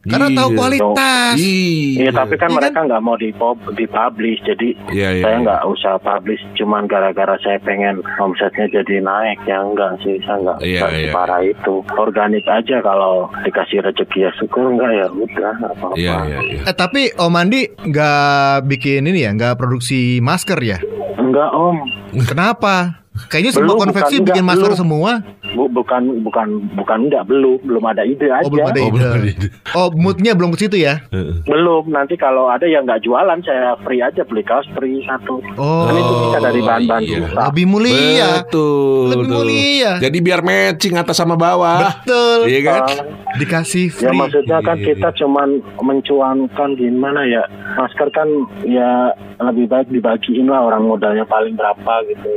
Karena 0.00 0.32
tahu 0.32 0.48
Iya. 0.48 0.56
kualitas. 0.56 1.34
Iya. 1.36 1.98
Iya 2.00 2.10
tapi 2.16 2.34
kan 2.34 2.48
Iya 2.48 2.56
mereka 2.56 2.78
nggak 2.88 3.02
mau 3.04 3.16
di 3.16 3.28
dipublish 3.76 4.40
jadi 4.42 4.68
Iya, 4.88 5.08
iya, 5.12 5.22
saya 5.22 5.36
iya. 5.36 5.42
nggak 5.44 5.62
usah 5.68 5.94
publish 6.00 6.40
cuman 6.56 6.88
gara-gara 6.88 7.36
saya 7.38 7.60
pengen 7.60 8.00
omsetnya 8.16 8.64
jadi 8.70 9.04
naik 9.04 9.44
ya 9.44 9.60
enggak 9.60 10.00
sih 10.00 10.16
saya 10.24 10.40
nggak 10.40 10.58
Iya, 10.64 10.80
iya. 10.88 11.12
separah 11.12 11.40
itu 11.44 11.74
organik 11.94 12.44
aja 12.48 12.80
kalau 12.80 13.28
dikasih 13.44 13.84
rezeki 13.84 14.18
ya 14.24 14.30
syukur 14.34 14.72
enggak 14.72 14.90
ya 14.90 15.06
udah 15.06 15.54
apa-apa 15.68 15.94
Iya 15.94 16.16
iya 16.24 16.38
iya. 16.48 16.60
Eh 16.64 16.74
tapi 16.74 17.12
Om 17.12 17.34
Andi 17.36 17.60
nggak 17.68 18.64
bikin 18.64 19.04
ini 19.04 19.28
ya, 19.28 19.30
nggak 19.30 19.54
produksi 19.54 20.18
masker 20.18 20.56
ya? 20.58 20.78
enggak 21.20 21.52
om 21.52 21.76
Kenapa? 22.24 23.04
Kayaknya 23.28 23.52
semua 23.52 23.74
Belum, 23.74 23.82
konveksi 23.84 24.16
bukan, 24.16 24.26
bikin 24.26 24.42
enggak, 24.42 24.50
masker 24.56 24.70
belum. 24.72 24.80
semua. 24.80 25.10
Bu, 25.50 25.66
bukan 25.66 26.22
bukan 26.22 26.46
bukan 26.72 26.98
enggak 27.04 27.26
belum 27.26 27.58
belum 27.60 27.84
ada 27.84 28.02
ide 28.02 28.28
aja 28.28 28.42
Oh 28.42 28.50
belum 28.50 28.66
ada 28.66 28.78
Oh, 28.78 28.84
ide. 28.84 28.92
belum 28.92 29.10
ada 29.10 29.28
ide. 29.28 29.46
Oh 29.72 29.88
moodnya 29.90 30.32
belum 30.32 30.50
ke 30.52 30.58
situ 30.60 30.76
ya? 30.76 31.02
Belum, 31.42 31.84
nanti 31.86 32.14
kalau 32.14 32.46
ada 32.46 32.64
yang 32.64 32.84
nggak 32.84 33.00
jualan 33.00 33.38
saya 33.40 33.74
free 33.80 33.98
aja 33.98 34.22
beli 34.22 34.42
kaos 34.42 34.66
free 34.72 35.02
satu 35.02 35.42
Oh, 35.54 35.84
kan 35.84 35.94
itu 35.94 36.14
bisa 36.22 36.38
dari 36.40 36.60
bahan-bahan 36.60 37.02
iya. 37.02 37.18
lebih 37.42 37.66
mulia. 37.66 38.28
Betul. 38.40 39.10
Lebih 39.10 39.26
betul. 39.26 39.36
mulia. 39.40 39.92
Jadi 39.98 40.18
biar 40.20 40.40
matching 40.40 40.94
atas 40.94 41.16
sama 41.16 41.34
bawah. 41.34 41.98
Betul. 41.98 42.38
Iya 42.46 42.60
kan? 42.62 42.82
Ah, 42.82 42.96
Dikasih 43.32 43.86
Ya 43.88 44.10
free. 44.10 44.18
maksudnya 44.18 44.58
kan 44.60 44.76
Iya. 44.76 44.86
kita 44.90 45.08
cuman 45.16 45.48
mencuankan 45.80 46.70
gimana 46.74 47.22
ya 47.24 47.42
masker 47.76 48.08
kan 48.10 48.26
ya 48.62 49.10
lebih 49.40 49.66
baik 49.66 49.88
dibagiin 49.88 50.46
lah 50.46 50.64
orang 50.64 50.84
modalnya 50.84 51.22
paling 51.24 51.54
berapa 51.54 51.94
gitu. 52.06 52.28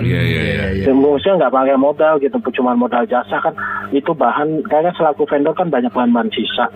Iya 0.00 0.20
iya 0.20 0.42
iya. 0.44 0.64
Iya. 0.72 0.82
Ya, 0.82 0.92
Maksudnya 0.92 1.34
nggak 1.40 1.54
pakai 1.54 1.76
modal 1.76 2.14
gitu, 2.18 2.36
cuma 2.60 2.76
modal 2.76 3.08
jasa 3.08 3.40
kan 3.40 3.56
itu 3.96 4.12
bahan. 4.12 4.68
Kayaknya 4.68 4.92
selaku 5.00 5.24
vendor 5.24 5.56
kan 5.56 5.72
banyak 5.72 5.88
bahan-bahan 5.88 6.28
sisa. 6.28 6.68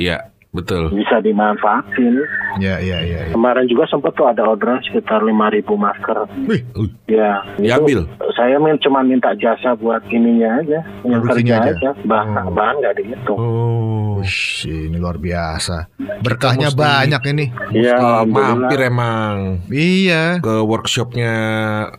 Iya, 0.00 0.32
betul. 0.56 0.88
bisa 0.90 1.20
dimanfaatin. 1.20 2.16
Iya 2.56 2.80
iya 2.80 2.98
iya. 2.98 3.18
iya. 3.22 3.30
Kemarin 3.30 3.68
juga 3.68 3.84
sempat 3.84 4.12
tuh 4.12 4.24
ada 4.24 4.42
orderan 4.42 4.80
sekitar 4.80 5.20
5000 5.20 5.36
masker. 5.76 6.16
Wih, 6.42 6.64
Ya, 7.06 7.44
itu 7.54 7.62
Diambil? 7.62 8.00
Saya 8.32 8.56
min- 8.56 8.80
cuma 8.80 9.00
minta 9.00 9.30
jasa 9.32 9.72
buat 9.74 10.00
ininya 10.08 10.58
aja, 10.58 10.80
yang 11.02 11.20
kerja 11.22 11.54
aja. 11.60 11.70
aja, 11.70 11.90
bahan 12.02 12.44
Oh. 12.46 12.52
bahan 12.52 12.74
nggak 12.76 12.94
dihitung. 12.96 13.38
Oh. 13.38 13.94
Ush, 14.16 14.64
ini 14.64 14.96
luar 14.96 15.16
biasa. 15.16 15.92
Berkahnya 16.18 16.72
mesti- 16.72 16.80
banyak 16.80 17.22
ini. 17.28 17.44
Iya, 17.70 18.24
mampir 18.24 18.80
emang 18.82 19.60
Iya. 19.68 20.40
ke 20.40 20.64
workshopnya 20.64 21.32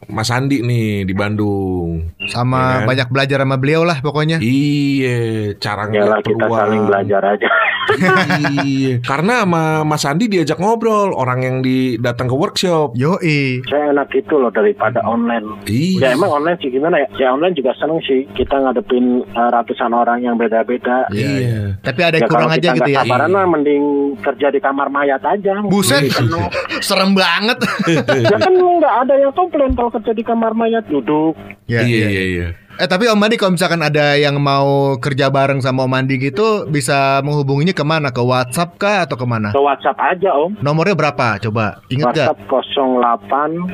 Mas 0.07 0.27
Andi 0.27 0.59
nih 0.59 1.05
di 1.05 1.13
Bandung. 1.13 2.09
Sama 2.25 2.57
Iya 2.57 2.73
kan? 2.75 2.87
banyak 2.87 3.07
belajar 3.07 3.37
sama 3.39 3.55
beliau 3.55 3.85
lah 3.85 4.01
pokoknya. 4.01 4.41
Iya, 4.41 5.17
cara 5.57 5.85
Ya 5.87 6.09
lah 6.09 6.17
ngeliat 6.17 6.25
kita 6.25 6.41
peluang. 6.41 6.59
saling 6.59 6.83
belajar 6.85 7.21
aja. 7.29 7.49
Iya. 8.63 8.99
Karena 9.01 9.43
sama 9.43 9.63
Mas 9.83 10.03
Andi 10.03 10.27
diajak 10.27 10.57
ngobrol 10.57 11.11
orang 11.11 11.39
yang 11.41 11.57
di 11.59 11.95
datang 11.97 12.27
ke 12.27 12.35
workshop. 12.35 12.93
Yoi. 12.93 13.63
saya 13.65 13.91
enak 13.91 14.11
itu 14.11 14.35
loh 14.35 14.49
daripada 14.49 15.01
online. 15.03 15.45
Ya 15.65 16.11
Iya. 16.11 16.15
emang 16.15 16.31
online 16.33 16.57
sih 16.59 16.69
gimana 16.69 16.99
ya? 16.99 17.07
Ya 17.17 17.27
online 17.31 17.53
juga 17.53 17.71
seneng 17.75 17.99
sih. 18.03 18.27
Kita 18.31 18.59
ngadepin 18.59 19.23
uh, 19.29 19.49
ratusan 19.49 19.91
orang 19.91 20.21
yang 20.21 20.35
beda-beda. 20.35 21.07
Iya. 21.09 21.79
Tapi 21.79 22.01
ada 22.01 22.17
Ya 22.17 22.25
yang 22.25 22.29
kurang 22.29 22.51
aja 22.51 22.69
gitu 22.73 22.89
ya. 22.89 23.01
Sabaran 23.01 23.29
mah 23.29 23.45
mending 23.47 23.83
kerja 24.19 24.47
di 24.49 24.59
kamar 24.59 24.87
mayat 24.89 25.21
aja. 25.21 25.63
Buset, 25.63 26.07
Iya. 26.07 26.49
serem 26.79 27.13
banget. 27.13 27.57
ya 28.27 28.37
kan 28.37 28.53
nggak 28.53 28.95
ada 29.05 29.13
yang 29.15 29.33
komplain 29.33 29.71
kalau 29.73 29.91
kerja 29.91 30.11
di 30.11 30.23
kamar 30.23 30.51
mayat 30.53 30.83
duduk. 30.87 31.35
Ya, 31.65 31.83
iya 31.83 31.97
ya. 31.99 32.09
iya 32.09 32.23
iya. 32.25 32.47
Eh 32.77 32.85
tapi 32.85 33.09
Om 33.09 33.17
Andi 33.17 33.41
kalau 33.41 33.57
misalkan 33.57 33.81
ada 33.81 34.13
yang 34.13 34.37
mau 34.37 35.01
kerja 35.01 35.33
bareng 35.33 35.65
sama 35.65 35.89
Om 35.89 35.97
Andi 35.97 36.21
gitu 36.21 36.69
bisa 36.69 37.25
menghubunginya 37.25 37.73
ke 37.73 37.81
mana? 37.81 38.13
Ke 38.13 38.21
WhatsApp 38.21 38.77
kah 38.77 39.01
atau 39.01 39.17
ke 39.17 39.25
mana? 39.25 39.49
Ke 39.49 39.57
WhatsApp 39.57 39.97
aja 39.97 40.37
om. 40.37 40.53
Nomornya 40.61 40.93
berapa? 40.93 41.41
Coba 41.41 41.81
inget 41.89 42.13
gak? 42.13 42.37
WhatsApp 42.37 42.69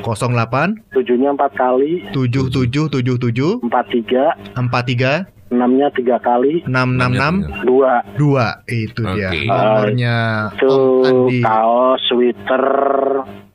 08 0.00 0.96
tujuhnya 0.96 1.36
empat 1.36 1.52
kali 1.52 2.00
7777 2.16 3.60
43 3.60 4.56
43 4.56 5.52
enamnya 5.52 5.92
tiga 5.92 6.16
kali 6.18 6.64
666 6.64 7.68
dua 7.68 8.00
2 8.16 8.72
itu 8.72 9.02
dia 9.14 9.30
Oke. 9.30 9.44
nomornya 9.44 10.16
itu 10.56 10.72
Om 10.72 11.04
Andi. 11.04 11.38
kaos 11.44 12.00
sweater 12.08 12.64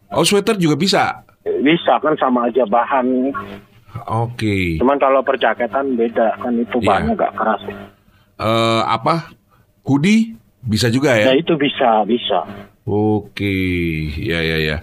Oh 0.09 0.21
sweater 0.21 0.57
juga 0.57 0.77
bisa. 0.77 1.25
bisa 1.41 1.97
kan 2.01 2.13
sama 2.17 2.45
aja 2.45 2.65
bahan 2.65 3.33
Oke. 4.05 4.77
cuman 4.77 4.97
kalau 4.97 5.21
perjaketan 5.21 5.93
beda 5.93 6.37
kan 6.37 6.53
itu 6.53 6.77
Iya. 6.77 6.87
bahannya 6.87 7.13
gak 7.15 7.33
keras 7.33 7.61
Eh 8.39 8.81
apa? 8.81 9.35
Hoodie 9.83 10.31
bisa 10.59 10.87
juga 10.87 11.11
ya 11.11 11.29
ya? 11.29 11.35
itu 11.35 11.53
bisa 11.55 12.01
bisa 12.03 12.47
Oke. 12.85 13.55
Ya 14.15 14.39
ya 14.39 14.57
ya. 14.57 14.77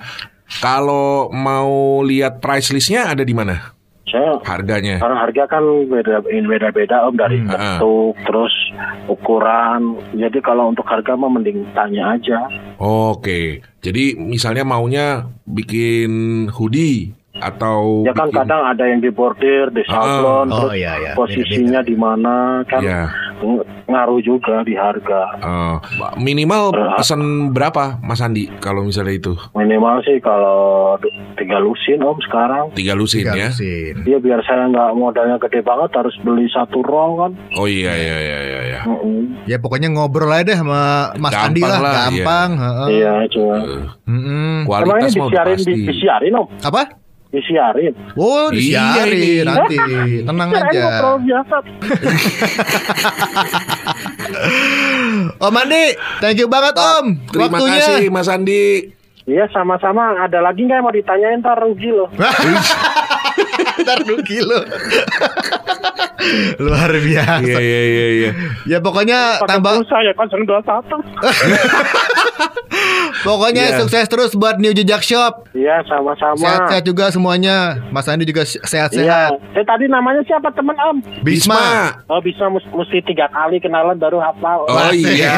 Kalau 0.57 1.27
mau 1.29 1.99
lihat 2.01 2.39
price 2.39 2.71
listnya 2.71 3.09
ada 3.09 3.21
di 3.21 3.33
mana? 3.33 3.75
saya 4.07 4.39
Harganya? 4.39 5.03
karena 5.03 5.19
harga 5.19 5.45
kan 5.51 5.65
beda 5.85 6.23
beda 6.23 6.71
beda 6.71 6.97
om 7.05 7.19
dari 7.19 7.43
Hmm, 7.43 7.51
bentuk 7.51 8.15
terus 8.23 8.55
ukuran 9.07 9.83
jadi 10.15 10.39
kalau 10.41 10.71
untuk 10.71 10.87
harga 10.87 11.13
mah 11.13 11.27
mending 11.27 11.67
tanya 11.73 12.15
aja 12.15 12.47
Oke. 12.79 13.67
Jadi 13.81 14.15
misalnya 14.15 14.63
maunya 14.63 15.27
bikin 15.43 16.11
hoodie 16.51 17.19
atau 17.39 18.03
ya 18.03 18.13
kan 18.13 18.27
bikin- 18.27 18.39
kadang 18.39 18.63
ada 18.65 18.85
yang 18.85 18.99
di 18.99 19.09
bordir 19.09 19.69
di 19.69 19.83
sablon 19.85 20.49
Oh, 20.49 20.67
terus 20.67 20.73
iya, 20.77 20.93
iya. 20.97 21.13
posisinya 21.13 21.81
di 21.81 21.95
mana 21.95 22.35
kan 22.65 22.81
Ya. 22.81 23.13
ng- 23.37 23.61
ngaruh 23.87 24.19
juga 24.19 24.61
di 24.61 24.73
harga 24.73 25.37
eh, 25.37 25.75
minimal 26.17 26.71
Berapa? 26.71 26.97
pesan 26.97 27.21
berapa 27.51 27.85
Mas 28.01 28.19
Andi 28.19 28.49
kalau 28.59 28.83
misalnya 28.83 29.15
itu? 29.15 29.33
minimal 29.53 30.03
sih 30.03 30.19
kalau 30.19 30.97
tiga 31.37 31.57
lusin 31.57 32.01
om 32.01 32.17
sekarang 32.21 32.73
Tiga 32.73 32.93
lusin 32.93 33.23
Tiga 33.23 33.37
ya? 33.37 33.49
lusin. 33.49 33.95
Dia 34.03 34.19
biar 34.19 34.41
saya 34.43 34.67
nggak 34.67 34.91
modalnya 34.93 35.37
gede 35.39 35.61
banget 35.61 35.91
harus 35.93 36.17
beli 36.21 36.49
satu 36.49 36.81
roll 36.81 37.13
kan. 37.19 37.33
Oh 37.55 37.65
iya 37.65 37.93
iya 37.93 38.17
iya 38.19 38.39
iya. 38.43 38.61
iya. 38.67 38.81
Mm-mm. 38.83 39.45
Ya 39.45 39.57
pokoknya 39.57 39.89
ngobrol 39.89 40.29
aja 40.29 40.45
deh 40.45 40.57
sama 40.57 40.81
Mas 41.15 41.31
Gampang 41.31 41.47
Andi 41.47 41.63
lah, 41.63 41.79
lah, 41.79 41.95
gampang. 42.03 42.51
heeh. 42.57 42.89
Iya 42.93 43.15
cuma. 43.29 43.55
Eh, 43.57 43.83
Mm-mm. 44.07 44.55
Emangnya 44.63 44.67
kualitas 44.67 45.13
mau 45.15 45.29
disiarin, 45.29 45.57
pasti. 45.57 45.71
di, 45.71 45.83
disiarin 45.85 46.33
om, 46.35 46.47
Apa? 46.61 46.83
Disiarin. 47.29 47.93
Oh, 48.15 48.49
Iya, 48.49 49.03
disiarin 49.03 49.19
ini. 49.19 49.43
nanti. 49.43 49.77
Tenang 50.23 50.49
Kirain 50.49 50.67
aja. 50.73 50.89
Om 55.39 55.55
Andi, 55.55 55.85
thank 56.21 56.39
you 56.39 56.49
banget 56.49 56.75
Om. 56.75 57.07
Terima 57.29 57.49
Waktunya. 57.53 57.79
kasih 57.79 58.09
Mas 58.09 58.29
Andi. 58.29 58.93
Iya 59.27 59.51
sama-sama. 59.51 60.23
Ada 60.23 60.39
lagi 60.39 60.63
nggak 60.63 60.77
yang 60.77 60.87
mau 60.87 60.95
ditanyain 60.95 61.43
ntar 61.43 61.59
rugi 61.59 61.91
loh. 61.91 62.09
Ntar 63.77 64.01
dulu 64.03 64.23
kilo. 64.25 64.57
Luar 66.65 66.91
biasa. 66.91 67.43
Iya 67.43 67.61
iya 67.61 67.81
iya 67.85 68.07
iya. 68.11 68.31
Ya 68.67 68.79
pokoknya 68.79 69.41
Pakai 69.41 69.49
tambah 69.51 69.73
pulsa 69.79 69.99
ya 70.01 70.13
kan 70.13 70.27
dua 70.43 70.61
satu. 70.63 70.97
pokoknya 73.23 73.65
Iya. 73.67 73.77
sukses 73.79 74.07
terus 74.07 74.31
buat 74.33 74.57
New 74.57 74.71
Jejak 74.71 75.03
Shop. 75.03 75.49
Iya 75.51 75.83
sama-sama. 75.85 76.37
Sehat-sehat 76.37 76.85
juga 76.85 77.09
semuanya. 77.09 77.81
Mas 77.91 78.07
Andi 78.07 78.25
juga 78.25 78.43
Iya. 78.43 78.63
sehat-sehat. 78.63 79.31
Eh 79.53 79.65
tadi 79.65 79.87
namanya 79.87 80.23
siapa 80.23 80.53
temen 80.53 80.77
om? 80.79 80.97
Bisma. 81.21 81.97
Oh 82.07 82.21
bisa 82.21 82.47
mus- 82.47 82.69
mesti 82.69 83.03
tiga 83.03 83.27
kali 83.29 83.59
kenalan 83.59 83.97
baru 83.97 84.21
hafal. 84.21 84.67
Oh 84.67 84.79
Asik. 84.89 85.17
iya, 85.17 85.37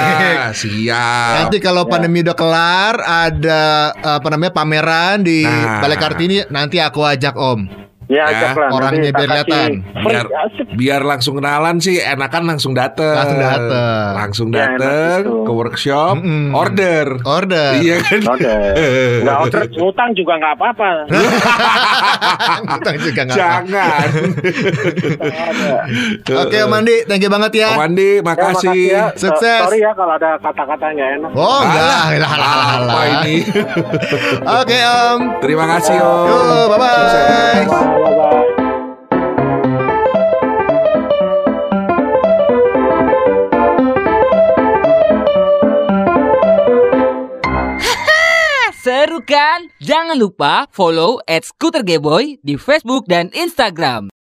siap. 0.59 1.33
Nanti 1.45 1.57
kalau 1.59 1.85
pandemi 1.85 2.21
udah 2.21 2.37
kelar 2.37 2.95
ada 3.01 3.63
apa 3.95 4.29
namanya 4.29 4.53
pameran 4.53 5.23
di 5.23 5.41
Nah. 5.41 5.81
Balai 5.81 5.97
Kartini 5.97 6.45
nanti 6.51 6.77
aku 6.77 7.01
ajak 7.01 7.35
Om. 7.35 7.88
Ya, 8.09 8.25
lah. 8.25 8.73
Orangnya 8.73 9.13
biar 9.13 9.29
kelihatan. 9.29 9.69
Biar 10.01 10.25
Asik. 10.25 10.67
biar 10.73 11.01
langsung 11.05 11.37
kenalan 11.37 11.77
sih 11.77 12.01
enakan 12.01 12.49
langsung 12.49 12.73
dateng. 12.73 13.13
Langsung 13.13 13.37
dateng. 13.39 14.09
Langsung 14.17 14.49
Ya, 14.49 14.65
dateng 14.65 15.19
gitu. 15.21 15.45
ke 15.45 15.53
workshop, 15.53 16.15
Mm-mm. 16.17 16.57
order. 16.57 17.21
Order. 17.21 17.71
Iya 17.77 18.01
kan? 18.01 18.21
Order. 18.25 18.61
Nggak 19.29 19.37
order 19.39 19.63
ngutang 19.69 20.11
juga 20.13 20.33
nggak 20.37 20.55
apa-apa. 20.57 20.89
Utang 22.81 22.97
juga 22.97 23.21
nggak 23.23 23.37
apa. 23.37 23.45
Jangan. 23.45 24.09
Oke 26.39 26.57
Om 26.59 26.73
Andi, 26.75 26.97
thank 27.05 27.21
you 27.21 27.29
banget 27.29 27.53
ya. 27.55 27.69
Om 27.75 27.83
Andi, 27.85 28.11
Ya, 28.15 28.25
makasih. 28.25 28.73
makasih 28.73 28.81
ya. 28.89 29.05
Sukses. 29.15 29.61
Sorry 29.65 29.79
ya 29.81 29.93
kalau 29.93 30.17
ada 30.17 30.31
kata-kata 30.39 30.87
nggak 30.91 31.09
enak. 31.21 31.31
Oh 31.35 31.61
enggak, 31.61 31.85
lah, 31.85 32.09
lah, 32.17 32.33
lah, 32.35 32.57
Apa 32.57 32.89
lah. 32.89 33.05
ini? 33.21 33.37
Oke 34.65 34.79
Om. 34.81 35.19
Terima 35.41 35.65
kasih 35.69 35.97
Om. 35.99 36.25
Yo, 36.25 36.39
bye. 38.03 38.47
Seru 48.83 49.21
kan? 49.27 49.71
Jangan 49.83 50.17
lupa 50.19 50.67
follow 50.71 51.19
at 51.27 51.45
Scooter 51.47 51.83
Gayboy 51.83 52.39
di 52.43 52.55
Facebook 52.59 53.07
dan 53.11 53.31
Instagram. 53.35 54.18